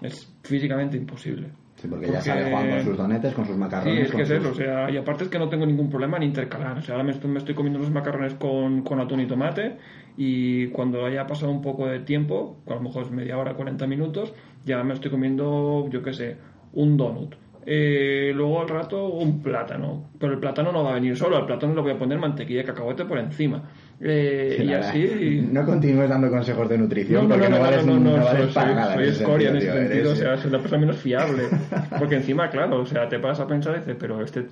Es 0.00 0.32
físicamente 0.42 0.96
imposible. 0.96 1.48
Sí, 1.80 1.88
porque, 1.88 2.12
ya 2.12 2.20
sabe 2.20 2.50
Juan 2.50 2.70
con 2.70 2.84
sus 2.84 2.96
donetes, 2.96 3.34
con 3.34 3.46
sus 3.46 3.56
macarrones. 3.56 3.94
Sí, 3.94 4.02
es 4.02 4.12
que 4.14 4.22
es 4.22 4.30
eso, 4.30 4.50
o 4.50 4.54
sea, 4.54 4.90
y 4.90 4.98
aparte 4.98 5.24
es 5.24 5.30
que 5.30 5.38
no 5.38 5.48
tengo 5.48 5.64
ningún 5.64 5.88
problema 5.88 6.18
en 6.18 6.24
intercalar. 6.24 6.76
O 6.76 6.82
sea, 6.82 6.94
ahora 6.94 7.04
me 7.04 7.12
estoy, 7.12 7.30
me 7.30 7.38
estoy 7.38 7.54
comiendo 7.54 7.78
los 7.78 7.90
macarrones 7.90 8.34
con, 8.34 8.82
con, 8.82 9.00
atún 9.00 9.20
y 9.20 9.26
tomate 9.26 9.76
y 10.16 10.66
cuando 10.68 11.06
haya 11.06 11.26
pasado 11.26 11.50
un 11.50 11.62
poco 11.62 11.86
de 11.86 12.00
tiempo, 12.00 12.58
a 12.66 12.74
lo 12.74 12.82
mejor 12.82 13.04
es 13.04 13.10
media 13.10 13.38
hora, 13.38 13.54
40 13.54 13.86
minutos, 13.86 14.34
ya 14.66 14.84
me 14.84 14.92
estoy 14.92 15.10
comiendo, 15.10 15.88
yo 15.88 16.02
qué 16.02 16.12
sé, 16.12 16.36
un 16.74 16.98
donut. 16.98 17.34
Eh, 17.72 18.32
luego 18.34 18.62
al 18.62 18.68
rato 18.68 19.06
un 19.10 19.40
plátano, 19.40 20.10
pero 20.18 20.32
el 20.32 20.40
plátano 20.40 20.72
no 20.72 20.82
va 20.82 20.90
a 20.90 20.94
venir 20.94 21.16
solo, 21.16 21.36
al 21.36 21.46
plátano 21.46 21.72
le 21.72 21.82
voy 21.82 21.92
a 21.92 21.98
poner 21.98 22.18
mantequilla 22.18 22.62
de 22.62 22.66
cacahuete 22.66 23.04
por 23.04 23.16
encima. 23.16 23.62
Eh, 24.00 24.64
y 24.66 24.72
así. 24.72 25.46
No 25.52 25.64
continúes 25.64 26.10
dando 26.10 26.28
consejos 26.30 26.68
de 26.68 26.78
nutrición 26.78 27.28
porque 27.28 27.48
no, 27.48 27.60
vales, 27.60 27.86
no, 27.86 28.00
no, 28.00 28.26
soy, 28.26 28.48
para 28.52 28.74
nada. 28.74 28.94
Soy 28.94 29.06
escoria 29.06 29.50
en 29.50 29.56
ese 29.58 29.72
sentido, 29.72 30.10
o 30.10 30.16
sea, 30.16 30.36
soy 30.36 30.50
la 30.50 30.58
persona 30.58 30.80
menos 30.80 30.96
fiable. 30.96 31.44
Porque 31.96 32.16
encima, 32.16 32.50
claro, 32.50 32.80
o 32.80 32.86
sea, 32.86 33.06
te 33.08 33.18
vas 33.18 33.38
a 33.38 33.46
pensar 33.46 33.76
y 33.76 33.78
dices, 33.78 33.96
pero 34.00 34.20
este. 34.20 34.46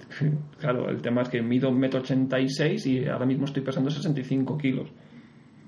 Claro, 0.60 0.88
el 0.88 1.02
tema 1.02 1.22
es 1.22 1.28
que 1.28 1.42
mido 1.42 1.72
1,86 1.72 2.60
m 2.60 2.76
y 2.84 3.08
ahora 3.08 3.26
mismo 3.26 3.46
estoy 3.46 3.64
pesando 3.64 3.90
65 3.90 4.56
kilos. 4.58 4.88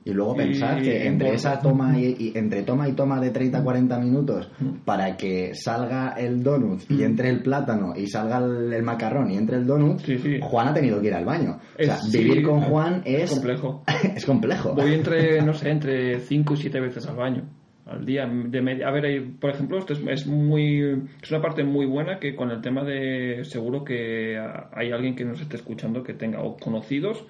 Y 0.04 0.12
luego 0.12 0.34
pensar 0.34 0.82
que 0.82 1.06
entre 1.06 1.34
esa 1.34 1.60
toma 1.60 1.98
y, 1.98 2.32
entre 2.34 2.62
toma 2.62 2.88
y 2.88 2.92
toma 2.92 3.20
de 3.20 3.30
30 3.30 3.62
40 3.62 3.98
minutos 3.98 4.50
para 4.84 5.16
que 5.16 5.54
salga 5.54 6.14
el 6.18 6.42
donut 6.42 6.82
y 6.90 7.02
entre 7.02 7.28
el 7.28 7.42
plátano 7.42 7.94
y 7.96 8.06
salga 8.06 8.38
el, 8.38 8.82
macarrón 8.82 9.30
y 9.30 9.36
entre 9.36 9.56
el 9.56 9.66
donut, 9.66 10.00
Juan 10.40 10.68
ha 10.68 10.74
tenido 10.74 11.00
que 11.00 11.08
ir 11.08 11.14
al 11.14 11.24
baño. 11.24 11.58
o 11.78 11.82
sea, 11.82 11.98
vivir 12.10 12.42
con 12.42 12.62
Juan 12.62 13.02
es 13.04 13.30
complejo. 13.30 13.84
es 14.16 14.24
complejo. 14.24 14.74
Voy 14.74 14.94
entre, 14.94 15.42
no 15.42 15.52
sé, 15.52 15.70
entre 15.70 16.20
5 16.20 16.54
y 16.54 16.56
7 16.56 16.80
veces 16.80 17.06
al 17.06 17.16
baño 17.16 17.44
al 17.90 18.04
día 18.06 18.26
de 18.26 18.62
media. 18.62 18.88
A 18.88 18.92
ver, 18.92 19.24
por 19.40 19.50
ejemplo, 19.50 19.78
esto 19.78 19.92
es, 19.92 20.00
es, 20.06 20.26
muy 20.26 20.80
es 21.22 21.30
una 21.30 21.42
parte 21.42 21.64
muy 21.64 21.86
buena 21.86 22.18
que 22.18 22.36
con 22.36 22.50
el 22.50 22.60
tema 22.60 22.84
de 22.84 23.44
seguro 23.44 23.84
que 23.84 24.38
hay 24.72 24.92
alguien 24.92 25.16
que 25.16 25.24
nos 25.24 25.40
esté 25.40 25.56
escuchando 25.56 26.02
que 26.02 26.14
tenga 26.14 26.40
o 26.40 26.56
conocidos 26.56 27.26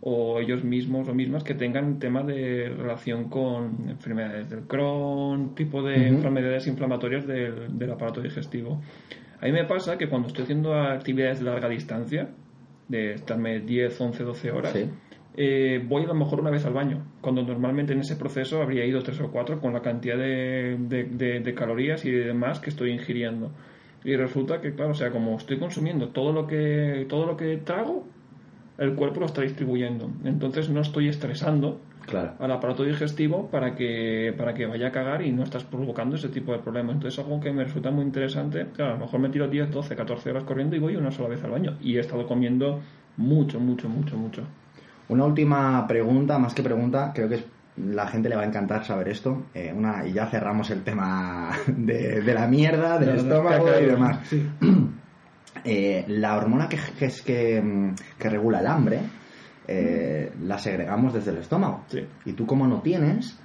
o 0.00 0.38
ellos 0.38 0.62
mismos 0.62 1.08
o 1.08 1.14
mismas 1.14 1.42
que 1.42 1.54
tengan 1.54 1.98
tema 1.98 2.22
de 2.22 2.68
relación 2.68 3.28
con 3.28 3.88
enfermedades 3.88 4.48
del 4.48 4.60
Crohn, 4.62 5.54
tipo 5.54 5.82
de 5.82 6.08
enfermedades 6.08 6.66
inflamatorias 6.66 7.26
del, 7.26 7.90
aparato 7.90 8.20
digestivo. 8.20 8.80
A 9.40 9.46
mí 9.46 9.52
me 9.52 9.64
pasa 9.64 9.98
que 9.98 10.08
cuando 10.08 10.28
estoy 10.28 10.44
haciendo 10.44 10.74
actividades 10.74 11.40
de 11.40 11.44
larga 11.46 11.68
distancia, 11.68 12.28
de 12.88 13.14
estarme 13.14 13.60
10, 13.60 14.00
11, 14.00 14.22
12 14.24 14.50
horas, 14.50 14.76
eh, 15.36 15.84
voy 15.86 16.04
a 16.04 16.06
lo 16.06 16.14
mejor 16.14 16.40
una 16.40 16.50
vez 16.50 16.64
al 16.64 16.72
baño, 16.72 17.04
cuando 17.20 17.42
normalmente 17.42 17.92
en 17.92 18.00
ese 18.00 18.16
proceso 18.16 18.62
habría 18.62 18.84
ido 18.84 19.02
tres 19.02 19.20
o 19.20 19.30
cuatro 19.30 19.60
con 19.60 19.72
la 19.72 19.82
cantidad 19.82 20.16
de, 20.16 20.76
de 20.78 21.54
calorías 21.54 22.04
y 22.04 22.10
demás 22.10 22.60
que 22.60 22.70
estoy 22.70 22.90
ingiriendo. 22.90 23.50
Y 24.04 24.16
resulta 24.16 24.60
que, 24.60 24.74
claro, 24.74 24.92
o 24.92 24.94
sea, 24.94 25.10
como 25.10 25.36
estoy 25.36 25.58
consumiendo 25.58 26.08
todo 26.10 26.32
lo 26.32 26.46
que, 26.46 27.06
todo 27.08 27.26
lo 27.26 27.36
que 27.36 27.56
trago, 27.56 28.06
el 28.78 28.94
cuerpo 28.94 29.20
lo 29.20 29.26
está 29.26 29.42
distribuyendo. 29.42 30.10
Entonces 30.24 30.70
no 30.70 30.80
estoy 30.80 31.08
estresando 31.08 31.80
al 32.38 32.50
aparato 32.50 32.84
digestivo 32.84 33.50
para 33.50 33.74
que, 33.74 34.32
para 34.36 34.54
que 34.54 34.66
vaya 34.66 34.88
a 34.88 34.92
cagar 34.92 35.20
y 35.22 35.32
no 35.32 35.42
estás 35.42 35.64
provocando 35.64 36.16
ese 36.16 36.28
tipo 36.28 36.52
de 36.52 36.58
problemas. 36.60 36.94
Entonces 36.94 37.18
es 37.18 37.24
algo 37.24 37.40
que 37.40 37.52
me 37.52 37.64
resulta 37.64 37.90
muy 37.90 38.04
interesante. 38.04 38.66
Claro, 38.74 38.92
a 38.92 38.94
lo 38.94 39.04
mejor 39.04 39.20
me 39.20 39.28
tiro 39.28 39.48
10, 39.48 39.70
12, 39.70 39.96
14 39.96 40.30
horas 40.30 40.44
corriendo 40.44 40.76
y 40.76 40.78
voy 40.78 40.96
una 40.96 41.10
sola 41.10 41.28
vez 41.28 41.42
al 41.44 41.50
baño. 41.50 41.76
Y 41.80 41.96
he 41.96 42.00
estado 42.00 42.26
comiendo 42.26 42.80
mucho, 43.16 43.60
mucho, 43.60 43.88
mucho, 43.88 44.16
mucho. 44.16 44.42
Una 45.08 45.24
última 45.24 45.86
pregunta, 45.86 46.38
más 46.38 46.54
que 46.54 46.62
pregunta, 46.62 47.12
creo 47.14 47.28
que 47.28 47.34
es 47.36 47.44
la 47.76 48.08
gente 48.08 48.28
le 48.28 48.36
va 48.36 48.42
a 48.42 48.46
encantar 48.46 48.84
saber 48.84 49.08
esto. 49.08 49.46
Eh, 49.54 49.72
una, 49.74 50.06
y 50.06 50.12
ya 50.12 50.26
cerramos 50.26 50.70
el 50.70 50.82
tema 50.82 51.50
de, 51.66 52.22
la 52.34 52.46
mierda, 52.46 52.98
del 52.98 53.16
estómago 53.16 53.68
y 53.80 53.86
demás. 53.86 54.18
Eh, 55.64 56.04
la 56.08 56.36
hormona 56.36 56.68
que, 56.68 56.78
es 57.04 57.22
que, 57.22 57.60
mm, 57.60 57.94
que, 58.18 58.28
regula 58.28 58.60
el 58.60 58.66
hambre 58.66 59.00
eh, 59.66 60.32
la 60.42 60.58
segregamos 60.58 61.14
desde 61.14 61.30
el 61.30 61.38
estómago. 61.38 61.84
Y 62.24 62.32
tú 62.32 62.46
como 62.46 62.66
no 62.66 62.80
tienes, 62.80 63.38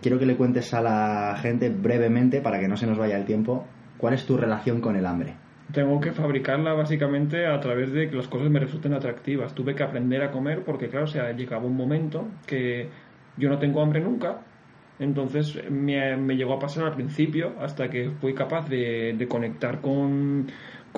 quiero 0.00 0.18
que 0.18 0.26
le 0.26 0.36
cuentes 0.36 0.72
a 0.74 0.80
la 0.80 1.36
gente 1.40 1.68
brevemente, 1.68 2.40
para 2.40 2.58
que 2.58 2.68
no 2.68 2.76
se 2.76 2.86
nos 2.86 2.98
vaya 2.98 3.16
el 3.16 3.24
tiempo, 3.24 3.66
cuál 3.98 4.14
es 4.14 4.24
tu 4.26 4.36
relación 4.36 4.80
con 4.80 4.96
el 4.96 5.06
hambre. 5.06 5.34
Tengo 5.72 5.98
que 6.00 6.12
fabricarla 6.12 6.74
básicamente 6.74 7.46
a 7.46 7.58
través 7.58 7.92
de 7.92 8.08
que 8.08 8.16
las 8.16 8.28
cosas 8.28 8.50
me 8.50 8.60
resulten 8.60 8.92
atractivas. 8.92 9.54
Tuve 9.54 9.74
que 9.74 9.82
aprender 9.82 10.22
a 10.22 10.30
comer 10.30 10.62
porque, 10.64 10.88
claro, 10.88 11.04
o 11.04 11.08
sea, 11.08 11.32
llegaba 11.32 11.64
un 11.64 11.76
momento 11.76 12.28
que 12.46 12.88
yo 13.36 13.48
no 13.48 13.58
tengo 13.58 13.82
hambre 13.82 14.00
nunca, 14.00 14.42
entonces 14.98 15.58
me, 15.70 16.16
me, 16.16 16.36
llegó 16.36 16.54
a 16.54 16.58
pasar 16.58 16.84
al 16.84 16.94
principio 16.94 17.54
hasta 17.60 17.88
que 17.88 18.10
fui 18.20 18.34
capaz 18.34 18.68
de, 18.68 19.26
conectar 19.28 19.80
con, 19.80 20.46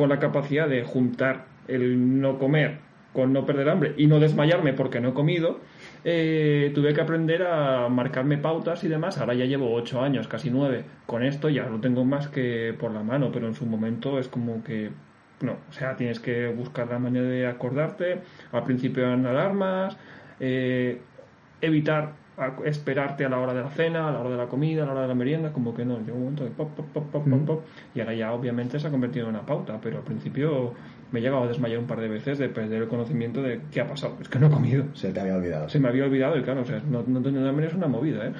la 0.05 0.19
capacidad 0.19 0.69
de 0.69 0.83
juntar 0.83 1.47
el 1.69 2.21
no 2.21 2.39
comer 2.39 2.79
con 3.13 3.33
no 3.33 3.47
perder 3.47 3.71
hambre 3.71 3.95
y 3.97 4.09
no 4.09 4.21
desmayarme 4.21 4.75
porque 4.75 5.01
no 5.01 5.09
he 5.09 5.15
comido. 5.15 5.61
Eh, 6.05 6.71
tuve 6.75 6.93
que 6.93 7.01
aprender 7.01 7.45
a 7.45 7.89
marcarme 7.89 8.37
pautas 8.37 8.85
y 8.85 8.89
demás. 8.89 9.17
Ahora 9.17 9.33
ya 9.33 9.47
llevo 9.47 9.73
ocho 9.73 10.03
años, 10.03 10.29
casi 10.29 10.51
nueve, 10.51 10.85
con 11.07 11.23
esto 11.25 11.49
ya 11.49 11.67
lo 11.67 11.81
tengo 11.81 12.05
más 12.05 12.29
que 12.29 12.75
por 12.79 12.91
la 12.93 13.03
mano, 13.03 13.33
pero 13.33 13.47
en 13.49 13.55
su 13.55 13.65
momento 13.65 14.19
es 14.19 14.29
como 14.29 14.63
que 14.63 14.91
no, 15.41 15.53
o 15.69 15.73
sea, 15.73 15.97
tienes 15.97 16.21
que 16.21 16.49
buscar 16.49 16.89
la 16.89 16.99
manera 16.99 17.27
de 17.27 17.47
acordarte. 17.47 18.21
Al 18.53 18.65
principio 18.65 19.05
eran 19.05 19.25
alarmas, 19.25 19.97
eh, 20.39 21.01
evitar 21.63 22.13
esperarte 22.64 23.25
a 23.25 23.29
la 23.29 23.38
hora 23.38 23.55
de 23.55 23.62
la 23.62 23.70
cena, 23.70 24.09
a 24.09 24.12
la 24.12 24.20
hora 24.20 24.31
de 24.31 24.37
la 24.37 24.46
comida, 24.46 24.83
a 24.83 24.87
la 24.87 24.92
hora 24.92 25.03
de 25.03 25.09
la 25.09 25.14
merienda, 25.14 25.53
como 25.53 25.75
que 25.75 25.85
no, 25.85 25.99
llega 26.01 26.12
un 26.12 26.20
momento 26.20 26.44
de 26.44 26.51
pop, 26.51 26.70
pop, 26.77 26.87
pop, 26.92 27.11
pop, 27.11 27.25
pop, 27.25 27.46
pop, 27.46 27.64
y 27.94 28.01
ahora 28.01 28.14
ya 28.14 28.33
obviamente 28.33 28.79
se 28.79 28.88
ha 28.88 28.90
convertido 28.90 29.27
en 29.27 29.35
una 29.35 29.46
pauta, 29.46 29.79
pero 29.83 29.99
al 29.99 30.05
principio 30.05 30.75
me 31.12 31.20
he 31.20 31.22
llegado 31.22 31.44
a 31.44 31.49
desmayar 31.49 31.79
un 31.79 31.87
par 31.87 32.01
de 32.01 32.09
veces 32.09 32.38
de 32.38 32.49
perder 32.49 32.83
el 32.83 32.88
conocimiento 32.88 33.42
de 33.42 33.62
qué 33.70 33.81
ha 33.81 33.87
pasado, 33.87 34.16
es 34.20 34.29
que 34.29 34.38
no 34.38 34.49
he 34.49 34.51
comido. 34.51 34.85
Se 34.94 35.12
te 35.12 35.20
había 35.20 35.37
olvidado. 35.37 35.68
Se 35.68 35.79
me 35.79 35.88
había 35.88 36.05
olvidado 36.05 36.37
y 36.37 36.42
claro, 36.42 36.62
o 36.62 36.64
sea, 36.64 36.81
no, 36.81 37.03
no 37.03 37.49
hambre 37.49 37.66
es 37.66 37.75
una 37.75 37.88
movida, 37.88 38.27
¿eh? 38.27 38.33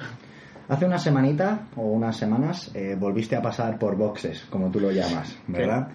Hace 0.69 0.85
una 0.85 0.97
semanita 0.97 1.67
o 1.77 1.83
unas 1.83 2.17
semanas 2.17 2.75
eh, 2.75 2.95
volviste 2.99 3.37
a 3.37 3.41
pasar 3.41 3.79
por 3.79 3.95
boxes, 3.95 4.45
como 4.49 4.69
tú 4.69 4.81
lo 4.81 4.91
llamas, 4.91 5.41
¿verdad? 5.47 5.89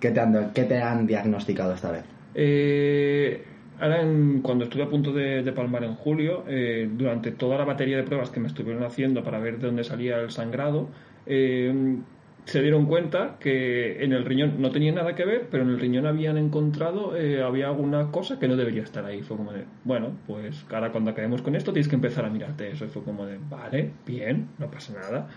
¿Qué, 0.00 0.10
te, 0.10 0.20
han, 0.20 0.52
¿Qué 0.52 0.64
te 0.64 0.82
han 0.82 1.06
diagnosticado 1.06 1.74
esta 1.74 1.92
vez? 1.92 2.04
Eh, 2.34 3.44
Ahora, 3.78 3.98
cuando 4.42 4.64
estuve 4.64 4.84
a 4.84 4.88
punto 4.88 5.12
de, 5.12 5.52
palmar 5.52 5.84
en 5.84 5.94
julio, 5.94 6.44
eh, 6.48 6.88
durante 6.90 7.30
toda 7.32 7.58
la 7.58 7.64
batería 7.64 7.98
de 7.98 8.04
pruebas 8.04 8.30
que 8.30 8.40
me 8.40 8.48
estuvieron 8.48 8.82
haciendo 8.84 9.22
para 9.22 9.38
ver 9.38 9.58
de 9.58 9.66
dónde 9.66 9.84
salía 9.84 10.18
el 10.18 10.30
sangrado, 10.30 10.88
eh, 11.26 11.98
se 12.46 12.62
dieron 12.62 12.86
cuenta 12.86 13.36
que 13.38 14.02
en 14.02 14.12
el 14.12 14.24
riñón 14.24 14.62
no 14.62 14.70
tenía 14.70 14.92
nada 14.92 15.14
que 15.14 15.26
ver, 15.26 15.48
pero 15.50 15.64
en 15.64 15.70
el 15.70 15.80
riñón 15.80 16.06
habían 16.06 16.38
encontrado, 16.38 17.16
eh, 17.16 17.42
había 17.42 17.66
alguna 17.66 18.10
cosa 18.10 18.38
que 18.38 18.48
no 18.48 18.56
debería 18.56 18.82
estar 18.82 19.04
ahí. 19.04 19.22
Fue 19.22 19.36
como 19.36 19.52
de, 19.52 19.64
bueno, 19.84 20.12
pues 20.26 20.64
ahora 20.70 20.90
cuando 20.90 21.10
acabemos 21.10 21.42
con 21.42 21.54
esto 21.54 21.72
tienes 21.72 21.88
que 21.88 21.96
empezar 21.96 22.24
a 22.24 22.30
mirarte 22.30 22.70
eso. 22.70 22.86
Y 22.86 22.88
fue 22.88 23.02
como 23.02 23.26
de, 23.26 23.38
vale, 23.50 23.90
bien, 24.06 24.48
no 24.58 24.70
pasa 24.70 24.94
nada. 24.94 25.28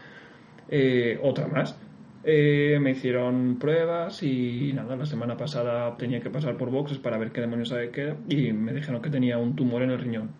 otra 1.23 1.47
más. 1.47 1.77
Eh, 2.23 2.77
me 2.81 2.91
hicieron 2.91 3.57
pruebas 3.59 4.23
y 4.23 4.73
nada, 4.73 4.95
la 4.97 5.05
semana 5.05 5.37
pasada 5.37 5.95
tenía 5.95 6.19
que 6.19 6.29
pasar 6.29 6.57
por 6.57 6.69
boxes 6.69 6.97
para 6.97 7.17
ver 7.17 7.31
qué 7.31 7.39
demonios 7.39 7.69
sabe 7.69 7.91
qué 7.91 8.13
y 8.27 8.51
me 8.51 8.73
dijeron 8.73 9.01
que 9.01 9.09
tenía 9.09 9.37
un 9.37 9.55
tumor 9.55 9.83
en 9.83 9.91
el 9.91 9.99
riñón. 9.99 10.31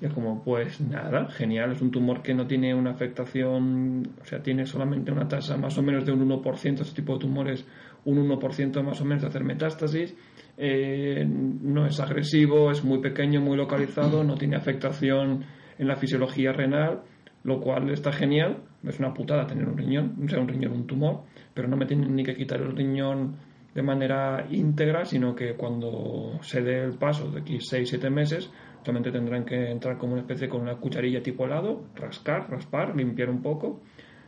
Y 0.00 0.06
es 0.06 0.12
como, 0.14 0.42
pues 0.42 0.80
nada, 0.80 1.28
genial, 1.30 1.72
es 1.72 1.82
un 1.82 1.90
tumor 1.90 2.22
que 2.22 2.32
no 2.32 2.46
tiene 2.46 2.74
una 2.74 2.92
afectación, 2.92 4.14
o 4.22 4.24
sea, 4.24 4.42
tiene 4.42 4.64
solamente 4.66 5.12
una 5.12 5.28
tasa 5.28 5.56
más 5.58 5.76
o 5.76 5.82
menos 5.82 6.06
de 6.06 6.12
un 6.12 6.26
1%, 6.26 6.80
este 6.80 7.02
tipo 7.02 7.14
de 7.14 7.18
tumores, 7.18 7.66
un 8.04 8.18
1% 8.28 8.82
más 8.82 9.00
o 9.00 9.04
menos 9.04 9.22
de 9.22 9.28
hacer 9.28 9.44
metástasis, 9.44 10.16
eh, 10.56 11.26
no 11.28 11.86
es 11.86 12.00
agresivo, 12.00 12.70
es 12.70 12.82
muy 12.82 13.00
pequeño, 13.00 13.42
muy 13.42 13.58
localizado, 13.58 14.24
no 14.24 14.36
tiene 14.36 14.56
afectación 14.56 15.44
en 15.78 15.88
la 15.88 15.96
fisiología 15.96 16.52
renal 16.52 17.02
lo 17.42 17.60
cual 17.60 17.90
está 17.90 18.12
genial. 18.12 18.58
Es 18.84 18.98
una 18.98 19.12
putada 19.12 19.46
tener 19.46 19.68
un 19.68 19.76
riñón, 19.76 20.16
o 20.24 20.28
sea, 20.28 20.40
un 20.40 20.48
riñón, 20.48 20.72
un 20.72 20.86
tumor, 20.86 21.22
pero 21.52 21.68
no 21.68 21.76
me 21.76 21.86
tienen 21.86 22.14
ni 22.14 22.24
que 22.24 22.34
quitar 22.34 22.60
el 22.60 22.74
riñón 22.74 23.36
de 23.74 23.82
manera 23.82 24.46
íntegra, 24.50 25.04
sino 25.04 25.34
que 25.34 25.54
cuando 25.54 26.38
se 26.42 26.62
dé 26.62 26.82
el 26.82 26.94
paso 26.94 27.30
de 27.30 27.40
aquí 27.40 27.58
6-7 27.58 28.10
meses, 28.10 28.50
solamente 28.82 29.12
tendrán 29.12 29.44
que 29.44 29.70
entrar 29.70 29.98
como 29.98 30.14
una 30.14 30.22
especie 30.22 30.48
con 30.48 30.62
una 30.62 30.76
cucharilla 30.76 31.22
tipo 31.22 31.44
helado, 31.44 31.84
rascar, 31.94 32.50
raspar, 32.50 32.96
limpiar 32.96 33.30
un 33.30 33.42
poco. 33.42 33.80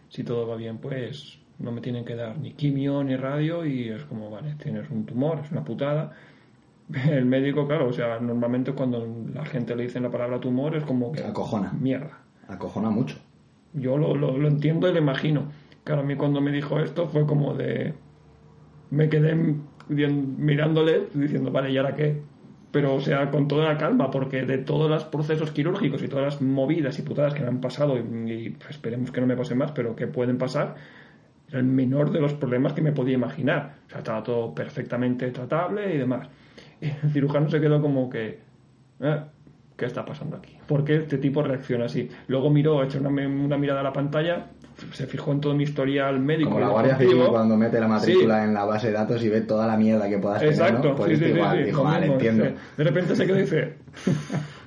Si 0.08 0.22
todo 0.22 0.46
va 0.46 0.56
bien, 0.56 0.78
pues 0.78 1.40
no 1.58 1.72
me 1.72 1.80
tienen 1.80 2.04
que 2.04 2.14
dar 2.14 2.38
ni 2.38 2.52
quimio 2.52 3.02
ni 3.02 3.16
radio 3.16 3.64
y 3.64 3.88
es 3.88 4.04
como, 4.04 4.30
vale, 4.30 4.54
tienes 4.62 4.90
un 4.90 5.06
tumor, 5.06 5.40
es 5.42 5.50
una 5.50 5.64
putada. 5.64 6.12
El 7.10 7.24
médico, 7.24 7.66
claro, 7.66 7.88
o 7.88 7.92
sea, 7.92 8.20
normalmente 8.20 8.72
cuando 8.72 9.06
la 9.32 9.46
gente 9.46 9.74
le 9.74 9.84
dice 9.84 9.98
la 9.98 10.10
palabra 10.10 10.38
tumor 10.38 10.76
es 10.76 10.84
como 10.84 11.10
que... 11.10 11.24
Acojona. 11.24 11.72
Mierda 11.72 12.22
acojona 12.52 12.90
mucho. 12.90 13.16
Yo 13.74 13.96
lo, 13.96 14.14
lo, 14.14 14.48
entiendo 14.48 14.88
y 14.88 14.92
lo 14.92 14.98
imagino. 14.98 15.50
Claro, 15.84 16.02
a 16.02 16.04
mí 16.04 16.14
cuando 16.16 16.40
me 16.40 16.52
dijo 16.52 16.78
esto 16.78 17.08
fue 17.08 17.26
como 17.26 17.54
de... 17.54 17.94
Me 18.90 19.08
quedé 19.08 19.34
mirándole 19.88 21.08
diciendo, 21.14 21.50
vale, 21.50 21.70
¿y 21.70 21.78
ahora 21.78 21.96
qué? 21.96 22.20
Pero, 22.70 22.94
o 22.94 23.00
sea, 23.00 23.30
con 23.30 23.48
toda 23.48 23.68
la 23.68 23.78
calma, 23.78 24.10
porque 24.10 24.44
de 24.44 24.58
todos 24.58 24.90
los 24.90 25.04
procesos 25.04 25.50
quirúrgicos 25.50 26.02
y 26.02 26.08
todas 26.08 26.24
las 26.24 26.42
movidas 26.42 26.98
y 26.98 27.02
putadas 27.02 27.34
que 27.34 27.42
me 27.42 27.48
han 27.48 27.60
pasado, 27.60 27.98
y, 27.98 28.56
esperemos 28.68 29.10
que 29.10 29.20
no 29.20 29.26
me 29.26 29.36
pase 29.36 29.54
más, 29.54 29.72
pero 29.72 29.94
que 29.94 30.06
pueden 30.06 30.38
pasar, 30.38 30.76
era 31.48 31.58
el 31.58 31.66
menor 31.66 32.10
de 32.12 32.20
los 32.20 32.32
problemas 32.32 32.72
que 32.72 32.80
me 32.80 32.92
podía 32.92 33.14
imaginar. 33.14 33.76
O 33.86 33.90
sea, 33.90 33.98
estaba 33.98 34.22
todo 34.22 34.54
perfectamente 34.54 35.30
tratable 35.30 35.94
y 35.94 35.98
demás. 35.98 36.28
El 36.80 37.10
cirujano 37.10 37.50
se 37.50 37.60
quedó 37.60 37.80
como 37.80 38.08
que... 38.08 38.40
Eh, 39.00 39.20
¿qué 39.76 39.86
está 39.86 40.04
pasando 40.04 40.36
aquí? 40.36 40.56
¿Por 40.66 40.84
qué 40.84 40.96
este 40.96 41.18
tipo 41.18 41.42
reacciona 41.42 41.86
así? 41.86 42.08
Luego 42.28 42.50
miró, 42.50 42.82
echó 42.82 42.98
una, 42.98 43.08
una 43.08 43.58
mirada 43.58 43.80
a 43.80 43.84
la 43.84 43.92
pantalla, 43.92 44.46
se 44.92 45.06
fijó 45.06 45.32
en 45.32 45.40
todo 45.40 45.54
mi 45.54 45.64
historial 45.64 46.18
médico. 46.20 46.50
Como 46.50 46.60
la 46.60 46.68
Guardia 46.68 46.96
Civil 46.96 47.24
cuando 47.28 47.56
mete 47.56 47.80
la 47.80 47.88
matrícula 47.88 48.44
en 48.44 48.54
la 48.54 48.64
base 48.64 48.88
de 48.88 48.92
datos 48.94 49.22
y 49.24 49.28
ve 49.28 49.42
toda 49.42 49.66
la 49.66 49.76
mierda 49.76 50.08
que 50.08 50.18
puedas 50.18 50.40
tener, 50.40 50.54
Exacto, 50.54 50.94
Pues 50.94 51.18
sí, 51.18 51.24
igual, 51.26 51.64
dijo, 51.64 51.84
vale, 51.84 52.06
entiendo. 52.06 52.44
De 52.76 52.84
repente 52.84 53.16
se 53.16 53.26
quedó 53.26 53.38
y 53.38 53.42
dice... 53.42 53.74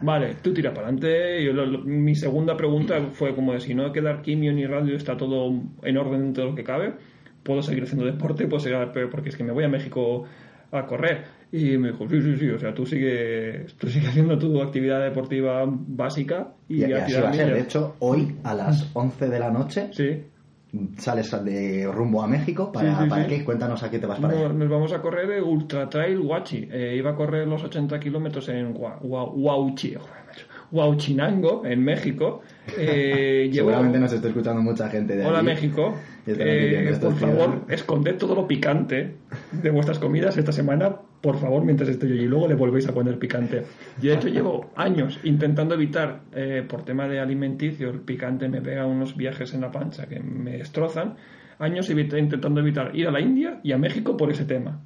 Vale, 0.00 0.36
tú 0.42 0.54
tira 0.54 0.72
para 0.72 0.88
adelante. 0.88 1.42
Y 1.42 1.52
mi 1.88 2.14
segunda 2.14 2.56
pregunta 2.56 3.00
fue 3.12 3.34
como 3.34 3.52
de 3.52 3.60
si 3.60 3.74
no 3.74 3.86
hay 3.86 3.92
que 3.92 4.00
dar 4.00 4.22
quimio 4.22 4.52
ni 4.52 4.66
radio, 4.66 4.96
está 4.96 5.16
todo 5.16 5.52
en 5.82 5.96
orden 5.96 6.22
dentro 6.22 6.44
de 6.44 6.50
lo 6.50 6.56
que 6.56 6.64
cabe. 6.64 6.94
Puedo 7.42 7.62
seguir 7.62 7.84
haciendo 7.84 8.04
deporte, 8.04 8.46
puedo 8.46 8.60
seguir, 8.60 8.78
porque 9.10 9.30
es 9.30 9.36
que 9.36 9.44
me 9.44 9.52
voy 9.52 9.64
a 9.64 9.68
México 9.68 10.24
a 10.70 10.86
correr. 10.86 11.24
Y 11.50 11.78
me 11.78 11.92
dijo, 11.92 12.08
sí, 12.08 12.20
sí, 12.20 12.36
sí, 12.36 12.50
o 12.50 12.58
sea, 12.58 12.74
tú 12.74 12.84
sigues 12.84 13.74
tú 13.76 13.88
sigue 13.88 14.08
haciendo 14.08 14.38
tu 14.38 14.60
actividad 14.60 15.02
deportiva 15.02 15.64
básica 15.66 16.52
y, 16.68 16.84
y 16.84 16.92
así 16.92 17.14
va 17.14 17.30
a 17.30 17.32
ser. 17.32 17.54
De 17.54 17.60
hecho, 17.60 17.96
hoy 18.00 18.36
a 18.44 18.54
las 18.54 18.90
11 18.94 19.28
de 19.28 19.38
la 19.38 19.50
noche 19.50 19.88
sí. 19.92 20.24
sales 20.98 21.30
de 21.44 21.90
rumbo 21.90 22.22
a 22.22 22.26
México. 22.26 22.70
¿Para, 22.70 23.08
¿para 23.08 23.26
qué? 23.26 23.44
Cuéntanos 23.44 23.82
a 23.82 23.90
qué 23.90 23.98
te 23.98 24.06
vas 24.06 24.20
para 24.20 24.38
allá. 24.38 24.48
Nos 24.52 24.68
vamos 24.68 24.92
a 24.92 25.00
correr 25.00 25.30
el 25.30 25.42
Ultra 25.42 25.88
Trail 25.88 26.18
Huachi. 26.18 26.68
Eh, 26.70 26.96
iba 26.98 27.12
a 27.12 27.14
correr 27.14 27.48
los 27.48 27.64
80 27.64 27.98
kilómetros 27.98 28.48
en 28.50 28.74
Huauchi, 28.76 29.96
Huauchinango, 30.70 31.64
en 31.64 31.82
México. 31.82 32.42
Eh, 32.76 33.48
Seguramente 33.50 33.98
nos 33.98 34.12
está 34.12 34.28
escuchando 34.28 34.60
mucha 34.60 34.90
gente 34.90 35.16
de 35.16 35.24
Hola 35.24 35.42
México. 35.42 35.94
Eh, 36.26 36.94
por 37.00 37.14
favor, 37.14 37.62
esconded 37.70 38.16
todo 38.18 38.34
lo 38.34 38.46
picante 38.46 39.14
de 39.50 39.70
vuestras 39.70 39.98
comidas 39.98 40.36
esta 40.36 40.52
semana, 40.52 40.96
por 41.20 41.38
favor, 41.38 41.64
mientras 41.64 41.88
estoy 41.88 42.12
allí. 42.12 42.26
Luego 42.26 42.48
le 42.48 42.54
volvéis 42.54 42.86
a 42.88 42.94
poner 42.94 43.18
picante. 43.18 43.64
Yo, 44.00 44.10
de 44.10 44.16
hecho, 44.16 44.28
llevo 44.28 44.70
años 44.76 45.18
intentando 45.24 45.74
evitar, 45.74 46.20
eh, 46.34 46.64
por 46.68 46.84
tema 46.84 47.08
de 47.08 47.20
alimenticio, 47.20 47.90
el 47.90 48.00
picante 48.00 48.48
me 48.48 48.60
pega 48.60 48.86
unos 48.86 49.16
viajes 49.16 49.54
en 49.54 49.62
la 49.62 49.72
pancha 49.72 50.06
que 50.06 50.20
me 50.20 50.58
destrozan. 50.58 51.16
Años 51.58 51.90
intentando 51.90 52.60
evitar 52.60 52.94
ir 52.94 53.08
a 53.08 53.10
la 53.10 53.20
India 53.20 53.58
y 53.64 53.72
a 53.72 53.78
México 53.78 54.16
por 54.16 54.30
ese 54.30 54.44
tema. 54.44 54.80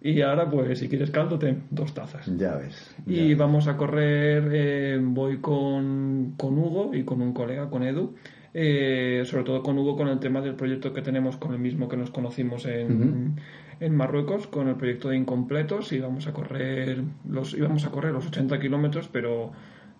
Y 0.00 0.20
ahora, 0.22 0.48
pues, 0.48 0.78
si 0.78 0.88
quieres 0.88 1.10
caldo, 1.10 1.38
ten 1.38 1.64
dos 1.70 1.92
tazas. 1.94 2.26
Ya 2.36 2.56
ves. 2.56 2.94
y 3.06 3.34
vamos 3.34 3.66
a 3.68 3.76
correr, 3.76 4.48
eh, 4.52 5.00
voy 5.00 5.38
con, 5.38 6.34
con, 6.36 6.58
Hugo 6.58 6.94
y 6.94 7.04
con 7.04 7.20
un 7.20 7.32
colega, 7.32 7.68
con 7.68 7.82
Edu. 7.82 8.14
Eh, 8.54 9.22
sobre 9.26 9.44
todo 9.44 9.62
con 9.62 9.78
Hugo 9.78 9.96
con 9.96 10.08
el 10.08 10.18
tema 10.18 10.40
del 10.40 10.54
proyecto 10.54 10.92
que 10.92 11.02
tenemos 11.02 11.36
con 11.36 11.52
el 11.52 11.58
mismo 11.58 11.86
que 11.86 11.98
nos 11.98 12.10
conocimos 12.10 12.64
en, 12.64 13.36
en 13.80 13.94
Marruecos, 13.94 14.46
con 14.46 14.68
el 14.68 14.76
proyecto 14.76 15.08
de 15.08 15.16
Incompletos. 15.16 15.92
Y 15.92 16.00
vamos 16.00 16.26
a 16.26 16.32
correr 16.32 17.02
los, 17.28 17.54
íbamos 17.54 17.84
a 17.84 17.90
correr 17.90 18.12
los 18.12 18.26
80 18.26 18.58
kilómetros, 18.58 19.08
pero 19.08 19.52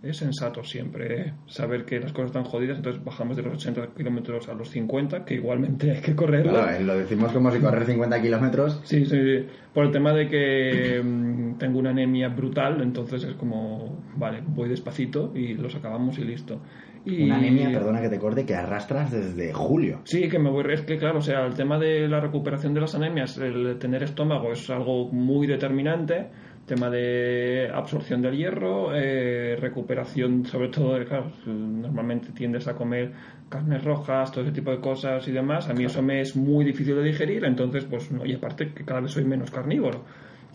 es 0.03 0.17
sensato 0.17 0.63
siempre 0.63 1.35
saber 1.47 1.85
que 1.85 1.99
las 1.99 2.13
cosas 2.13 2.29
están 2.29 2.45
jodidas, 2.45 2.77
entonces 2.77 3.03
bajamos 3.05 3.37
de 3.37 3.43
los 3.43 3.55
80 3.55 3.89
kilómetros 3.97 4.49
a 4.49 4.55
los 4.55 4.71
50, 4.71 5.25
que 5.25 5.35
igualmente 5.35 5.91
hay 5.91 6.01
que 6.01 6.15
correr. 6.15 6.49
Claro, 6.49 6.85
lo 6.85 6.97
decimos 6.97 7.33
como 7.33 7.51
si 7.51 7.59
correr 7.59 7.85
50 7.85 8.23
kilómetros. 8.23 8.81
Sí, 8.85 9.05
sí, 9.07 9.47
por 9.75 9.87
el 9.87 9.91
tema 9.91 10.13
de 10.13 10.29
que 10.29 11.03
mm, 11.03 11.59
tengo 11.59 11.81
una 11.81 11.91
anemia 11.91 12.29
brutal, 12.29 12.81
entonces 12.81 13.25
es 13.25 13.35
como, 13.35 14.01
vale, 14.17 14.41
voy 14.47 14.69
despacito 14.69 15.33
y 15.35 15.55
los 15.55 15.75
acabamos 15.75 16.19
y 16.19 16.25
listo. 16.25 16.61
Y... 17.09 17.25
Una 17.25 17.37
anemia, 17.37 17.71
perdona 17.71 18.01
que 18.01 18.09
te 18.09 18.19
corte, 18.19 18.45
que 18.45 18.55
arrastras 18.55 19.11
desde 19.11 19.53
julio. 19.53 20.01
Sí, 20.05 20.29
que 20.29 20.39
me 20.39 20.51
voy. 20.51 20.65
Es 20.73 20.83
que, 20.83 20.99
claro, 20.99 21.19
o 21.19 21.23
sea, 21.23 21.47
el 21.47 21.55
tema 21.55 21.79
de 21.79 22.07
la 22.09 22.21
recuperación 22.21 22.75
de 22.75 22.81
las 22.81 22.95
anemias, 22.95 23.39
el 23.39 23.79
tener 23.79 24.03
estómago 24.03 24.53
es 24.53 24.69
algo 24.71 25.11
muy 25.11 25.47
determinante 25.47 26.29
tema 26.69 26.91
de 26.91 27.69
absorción 27.73 28.23
del 28.23 28.37
hierro, 28.37 28.95
eh, 28.95 29.57
recuperación, 29.57 30.45
sobre 30.45 30.69
todo, 30.69 31.03
claro, 31.05 31.33
normalmente 31.47 32.31
tiendes 32.33 32.69
a 32.69 32.75
comer 32.75 33.13
carnes 33.49 33.83
rojas, 33.83 34.31
todo 34.31 34.45
ese 34.45 34.53
tipo 34.53 34.71
de 34.71 34.79
cosas 34.79 35.27
y 35.27 35.33
demás. 35.33 35.69
A 35.69 35.73
mí 35.73 35.85
eso 35.85 36.03
me 36.03 36.21
es 36.21 36.37
muy 36.37 36.65
difícil 36.65 36.95
de 36.95 37.03
digerir, 37.03 37.45
entonces, 37.45 37.85
pues, 37.87 38.13
no, 38.13 38.25
y 38.25 38.35
aparte 38.35 38.73
que 38.73 38.85
cada 38.85 39.01
vez 39.01 39.11
soy 39.11 39.25
menos 39.25 39.51
carnívoro. 39.51 40.05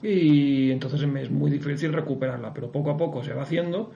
Y 0.01 0.71
entonces 0.71 1.05
me 1.07 1.23
es 1.23 1.31
muy 1.31 1.49
difícil 1.49 1.91
recuperarla, 1.91 2.53
pero 2.53 2.71
poco 2.71 2.91
a 2.91 2.97
poco 2.97 3.23
se 3.23 3.33
va 3.33 3.41
haciendo 3.41 3.91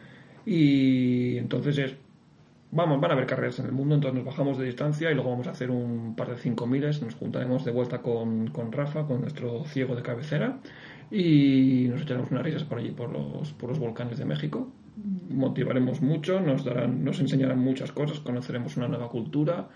y 0.46 1.38
entonces 1.38 1.78
es 1.78 1.98
vamos, 2.72 3.00
van 3.00 3.12
a 3.12 3.14
haber 3.14 3.26
carreras 3.26 3.60
en 3.60 3.66
el 3.66 3.72
mundo, 3.72 3.96
entonces 3.96 4.16
nos 4.16 4.26
bajamos 4.26 4.58
de 4.58 4.66
distancia 4.66 5.12
y 5.12 5.14
luego 5.16 5.32
vamos 5.32 5.48
a 5.48 5.52
hacer 5.52 5.72
un 5.72 6.16
par 6.16 6.30
de 6.30 6.38
cinco 6.38 6.68
miles, 6.68 7.02
nos 7.02 7.16
juntaremos 7.16 7.64
de 7.66 7.72
vuelta 7.72 8.00
con, 8.00 8.48
con 8.48 8.72
Rafa, 8.72 9.06
con 9.06 9.22
nuestro 9.22 9.64
ciego 9.66 9.96
de 9.96 10.02
cabecera, 10.02 10.60
y 11.10 11.88
nos 11.90 12.02
echaremos 12.02 12.32
unas 12.32 12.44
risas 12.44 12.64
por 12.64 12.80
allí, 12.80 12.92
por 12.92 13.12
los, 13.12 13.54
por 13.54 13.70
los 13.70 13.80
volcanes 13.80 14.18
de 14.18 14.26
México. 14.26 14.72
Motivaremos 15.30 16.02
mucho, 16.02 16.40
nos, 16.40 16.66
darán, 16.66 17.04
nos 17.04 17.20
enseñarán 17.20 17.60
muchas 17.60 17.92
cosas, 17.92 18.20
conoceremos 18.20 18.78
una 18.78 18.88
nueva 18.88 19.10
cultura, 19.10 19.68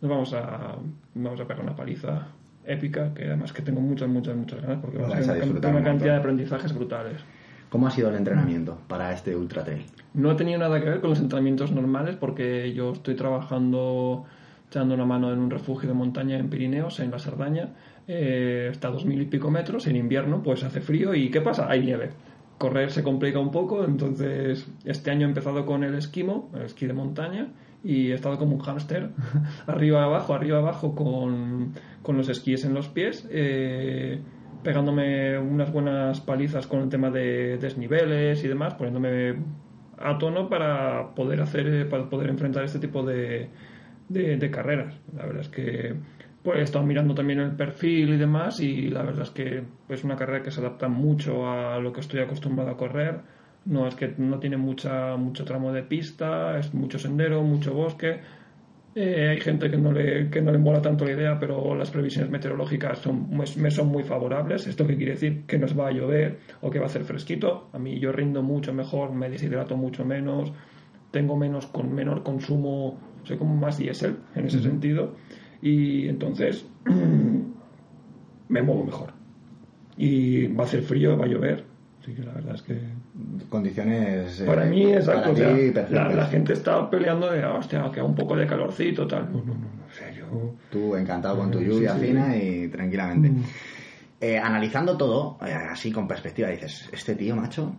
nos 0.00 0.10
vamos 0.10 0.32
a, 0.32 0.76
vamos 1.14 1.40
a 1.40 1.46
pegar 1.46 1.62
una 1.62 1.74
paliza 1.74 2.28
épica, 2.64 3.12
que 3.14 3.24
además 3.24 3.52
que 3.52 3.62
tengo 3.62 3.80
muchas, 3.80 4.08
muchas, 4.08 4.36
muchas 4.36 4.62
ganas, 4.62 4.78
porque 4.80 4.98
va 4.98 5.08
a 5.08 5.22
ser 5.22 5.42
una, 5.48 5.82
cantidad 5.82 6.12
de 6.12 6.18
aprendizajes 6.18 6.72
brutales. 6.74 7.20
¿Cómo 7.70 7.86
ha 7.86 7.90
sido 7.90 8.10
el 8.10 8.16
entrenamiento 8.16 8.78
para 8.88 9.12
este 9.12 9.34
Ultra? 9.36 9.64
No 10.12 10.32
he 10.32 10.34
tenido 10.34 10.58
nada 10.58 10.80
que 10.80 10.90
ver 10.90 11.00
con 11.00 11.10
los 11.10 11.20
entrenamientos 11.20 11.70
normales 11.70 12.16
porque 12.16 12.72
yo 12.74 12.92
estoy 12.92 13.14
trabajando 13.14 14.26
echando 14.68 14.94
una 14.94 15.04
mano 15.04 15.32
en 15.32 15.38
un 15.40 15.50
refugio 15.50 15.88
de 15.88 15.94
montaña 15.94 16.36
en 16.38 16.48
Pirineos, 16.48 17.00
en 17.00 17.10
la 17.10 17.18
Sardaña, 17.18 17.70
eh, 18.06 18.68
está 18.70 18.88
a 18.88 18.90
dos 18.92 19.04
mil 19.04 19.20
y 19.20 19.24
pico 19.24 19.50
metros, 19.50 19.86
en 19.88 19.96
invierno 19.96 20.42
pues 20.42 20.62
hace 20.62 20.80
frío 20.80 21.12
y 21.14 21.30
¿qué 21.30 21.40
pasa? 21.40 21.68
Hay 21.68 21.80
nieve. 21.84 22.10
Correr 22.58 22.92
se 22.92 23.02
complica 23.02 23.40
un 23.40 23.50
poco, 23.50 23.84
entonces 23.84 24.68
este 24.84 25.10
año 25.10 25.26
he 25.26 25.28
empezado 25.28 25.66
con 25.66 25.82
el 25.82 25.94
esquimo, 25.94 26.50
el 26.54 26.62
esquí 26.62 26.86
de 26.86 26.92
montaña, 26.92 27.48
y 27.82 28.10
he 28.10 28.14
estado 28.14 28.38
como 28.38 28.56
un 28.56 28.60
hámster, 28.60 29.10
arriba 29.66 30.04
abajo, 30.04 30.34
arriba 30.34 30.58
abajo, 30.58 30.94
con, 30.94 31.72
con 32.02 32.16
los 32.16 32.28
esquíes 32.28 32.64
en 32.64 32.74
los 32.74 32.88
pies, 32.88 33.26
eh, 33.30 34.20
pegándome 34.62 35.38
unas 35.38 35.72
buenas 35.72 36.20
palizas 36.20 36.66
con 36.66 36.80
el 36.82 36.88
tema 36.88 37.10
de 37.10 37.58
desniveles 37.58 38.44
y 38.44 38.48
demás, 38.48 38.74
poniéndome 38.74 39.36
a 39.98 40.18
tono 40.18 40.48
para 40.48 41.14
poder 41.14 41.40
hacer, 41.40 41.88
para 41.88 42.08
poder 42.08 42.30
enfrentar 42.30 42.64
este 42.64 42.78
tipo 42.78 43.02
de, 43.02 43.48
de, 44.08 44.36
de 44.36 44.50
carreras. 44.50 44.94
La 45.16 45.26
verdad 45.26 45.42
es 45.42 45.48
que 45.48 45.94
pues 46.42 46.58
he 46.58 46.62
estado 46.62 46.86
mirando 46.86 47.14
también 47.14 47.40
el 47.40 47.52
perfil 47.52 48.14
y 48.14 48.16
demás 48.16 48.60
y 48.60 48.88
la 48.88 49.02
verdad 49.02 49.22
es 49.22 49.30
que 49.30 49.62
es 49.88 50.04
una 50.04 50.16
carrera 50.16 50.42
que 50.42 50.50
se 50.50 50.60
adapta 50.60 50.88
mucho 50.88 51.50
a 51.50 51.78
lo 51.78 51.92
que 51.92 52.00
estoy 52.00 52.20
acostumbrado 52.20 52.70
a 52.70 52.76
correr. 52.76 53.20
No 53.66 53.86
es 53.86 53.94
que 53.94 54.14
no 54.16 54.38
tiene 54.38 54.56
mucha, 54.56 55.16
mucho 55.16 55.44
tramo 55.44 55.72
de 55.72 55.82
pista, 55.82 56.58
es 56.58 56.72
mucho 56.72 56.98
sendero, 56.98 57.42
mucho 57.42 57.74
bosque. 57.74 58.20
Eh, 58.94 59.28
hay 59.28 59.40
gente 59.40 59.70
que 59.70 59.76
no, 59.76 59.92
le, 59.92 60.28
que 60.30 60.42
no 60.42 60.50
le 60.50 60.58
mola 60.58 60.82
tanto 60.82 61.04
la 61.04 61.12
idea, 61.12 61.38
pero 61.38 61.76
las 61.76 61.90
previsiones 61.90 62.30
meteorológicas 62.30 62.98
son, 62.98 63.28
me 63.30 63.70
son 63.70 63.88
muy 63.88 64.02
favorables. 64.02 64.66
¿Esto 64.66 64.86
qué 64.86 64.96
quiere 64.96 65.12
decir? 65.12 65.44
Que 65.46 65.58
nos 65.58 65.78
va 65.78 65.88
a 65.88 65.92
llover 65.92 66.38
o 66.60 66.70
que 66.70 66.78
va 66.78 66.86
a 66.86 66.88
hacer 66.88 67.04
fresquito. 67.04 67.70
A 67.72 67.78
mí 67.78 68.00
yo 68.00 68.10
rindo 68.10 68.42
mucho 68.42 68.72
mejor, 68.72 69.12
me 69.12 69.30
deshidrato 69.30 69.76
mucho 69.76 70.04
menos, 70.04 70.52
tengo 71.12 71.36
menos 71.36 71.66
con 71.66 71.94
menor 71.94 72.22
consumo, 72.24 72.98
soy 73.22 73.36
como 73.36 73.54
más 73.54 73.78
diésel 73.78 74.16
en 74.34 74.46
ese 74.46 74.60
sentido 74.60 75.14
y 75.62 76.08
entonces 76.08 76.66
me 78.48 78.62
muevo 78.62 78.84
mejor. 78.84 79.12
Y 79.96 80.46
va 80.48 80.64
a 80.64 80.66
hacer 80.66 80.82
frío, 80.82 81.16
va 81.16 81.26
a 81.26 81.28
llover. 81.28 81.69
Así 82.10 82.16
que 82.16 82.26
la 82.26 82.32
verdad 82.32 82.54
es 82.54 82.62
que. 82.62 82.78
Condiciones. 83.48 84.40
Eh, 84.40 84.44
para 84.44 84.64
mí, 84.64 84.92
exacto. 84.92 85.32
la, 85.90 86.26
gente 86.26 86.54
está 86.54 86.88
peleando 86.90 87.30
de, 87.30 87.44
hostia, 87.44 87.90
que 87.92 88.02
un 88.02 88.14
poco 88.14 88.36
de 88.36 88.46
calorcito, 88.46 89.06
tal. 89.06 89.32
No, 89.32 89.38
no, 89.38 89.54
no. 89.54 89.66
O 89.88 89.92
sea, 89.92 90.10
yo. 90.12 90.54
Tú 90.70 90.96
encantado 90.96 91.38
con 91.38 91.50
tu 91.50 91.60
lluvia 91.60 91.94
fina 91.94 92.36
y 92.36 92.68
tranquilamente. 92.68 93.30
Mm. 93.30 93.44
Eh, 94.20 94.38
analizando 94.38 94.96
todo, 94.96 95.38
eh, 95.46 95.52
así 95.52 95.92
con 95.92 96.06
perspectiva, 96.06 96.48
dices, 96.48 96.88
este 96.92 97.14
tío, 97.14 97.36
macho, 97.36 97.76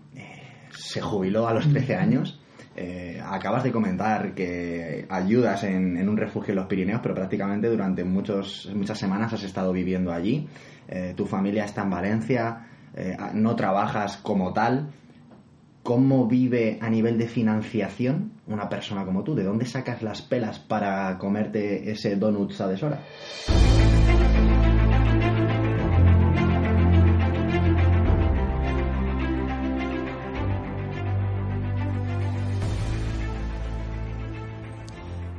se 0.72 1.02
jubiló 1.02 1.48
a 1.48 1.54
los 1.54 1.70
13 1.70 1.96
años 1.96 2.42
eh, 2.74 3.22
acabas 3.24 3.64
de 3.64 3.72
comentar 3.72 4.34
que 4.34 5.06
ayudas 5.10 5.64
en, 5.66 6.08
un 6.08 6.16
refugio 6.16 6.54
en 6.54 6.56
los 6.56 6.68
Pirineos, 6.68 7.02
pero 7.04 7.14
prácticamente 7.14 7.68
durante 7.68 8.04
muchos, 8.06 8.72
muchas 8.74 8.98
semanas 8.98 9.34
has 9.34 9.44
estado 9.44 9.74
viviendo 9.74 10.12
allí. 10.12 10.48
Eh, 10.88 11.14
tu 11.16 11.26
familia 11.26 11.66
está 11.66 11.84
en 11.84 11.90
Valencia, 11.90 12.68
eh, 12.96 13.18
no 13.34 13.56
trabajas 13.56 14.18
como 14.18 14.54
tal. 14.54 14.92
¿Cómo 15.84 16.28
vive 16.28 16.78
a 16.80 16.90
nivel 16.90 17.18
de 17.18 17.28
financiación 17.28 18.34
una 18.46 18.70
persona 18.70 19.04
como 19.04 19.24
tú? 19.24 19.34
¿De 19.34 19.44
dónde 19.44 19.66
sacas 19.66 20.04
las 20.04 20.22
pelas 20.22 20.60
para 20.60 21.18
comerte 21.18 21.90
ese 21.92 22.16
donut 22.18 22.60
a 22.62 22.68
deshora? 22.68 23.00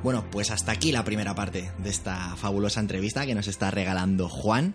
Bueno, 0.02 0.24
pues 0.32 0.50
hasta 0.50 0.72
aquí 0.72 0.90
la 0.90 1.04
primera 1.04 1.34
parte 1.36 1.70
de 1.78 1.90
esta 1.90 2.34
fabulosa 2.34 2.80
entrevista 2.80 3.24
que 3.24 3.36
nos 3.36 3.46
está 3.46 3.70
regalando 3.70 4.28
Juan. 4.28 4.74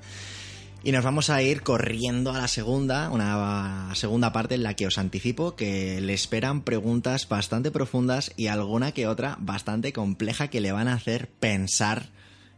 Y 0.88 0.93
nos 0.93 1.04
vamos 1.04 1.30
a 1.30 1.41
ir 1.41 1.63
corriendo 1.63 2.32
a 2.32 2.38
la 2.38 2.47
segunda, 2.47 3.10
una 3.10 3.93
segunda 3.93 4.32
parte 4.32 4.56
en 4.56 4.63
la 4.63 4.73
que 4.73 4.88
os 4.88 4.97
anticipo 4.97 5.54
que 5.54 6.00
le 6.00 6.13
esperan 6.13 6.62
preguntas 6.62 7.28
bastante 7.28 7.71
profundas 7.71 8.32
y 8.38 8.47
alguna 8.47 8.93
que 8.93 9.06
otra 9.06 9.36
bastante 9.41 9.91
compleja 9.91 10.47
que 10.47 10.62
le 10.62 10.71
van 10.71 10.88
a 10.88 10.93
hacer 10.93 11.28
pensar 11.28 12.06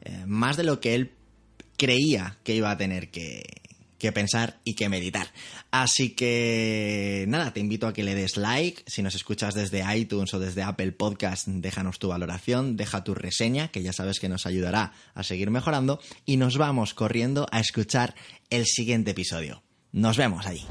eh, 0.03 0.25
más 0.27 0.57
de 0.57 0.63
lo 0.63 0.79
que 0.79 0.93
él 0.93 1.13
creía 1.75 2.37
que 2.43 2.53
iba 2.53 2.69
a 2.69 2.77
tener 2.77 3.09
que, 3.09 3.45
que 3.99 4.11
pensar 4.11 4.59
y 4.63 4.73
que 4.73 4.89
meditar. 4.89 5.27
Así 5.69 6.11
que 6.11 7.25
nada, 7.27 7.53
te 7.53 7.59
invito 7.59 7.85
a 7.85 7.93
que 7.93 8.03
le 8.03 8.15
des 8.15 8.37
like. 8.37 8.83
Si 8.87 9.03
nos 9.03 9.13
escuchas 9.13 9.53
desde 9.53 9.83
iTunes 9.95 10.33
o 10.33 10.39
desde 10.39 10.63
Apple 10.63 10.93
Podcast, 10.93 11.47
déjanos 11.47 11.99
tu 11.99 12.07
valoración, 12.07 12.77
deja 12.77 13.03
tu 13.03 13.13
reseña, 13.13 13.67
que 13.67 13.83
ya 13.83 13.93
sabes 13.93 14.19
que 14.19 14.29
nos 14.29 14.47
ayudará 14.47 14.93
a 15.13 15.23
seguir 15.23 15.51
mejorando. 15.51 15.99
Y 16.25 16.37
nos 16.37 16.57
vamos 16.57 16.93
corriendo 16.95 17.45
a 17.51 17.59
escuchar 17.59 18.15
el 18.49 18.65
siguiente 18.65 19.11
episodio. 19.11 19.61
Nos 19.91 20.17
vemos 20.17 20.45
allí. 20.47 20.65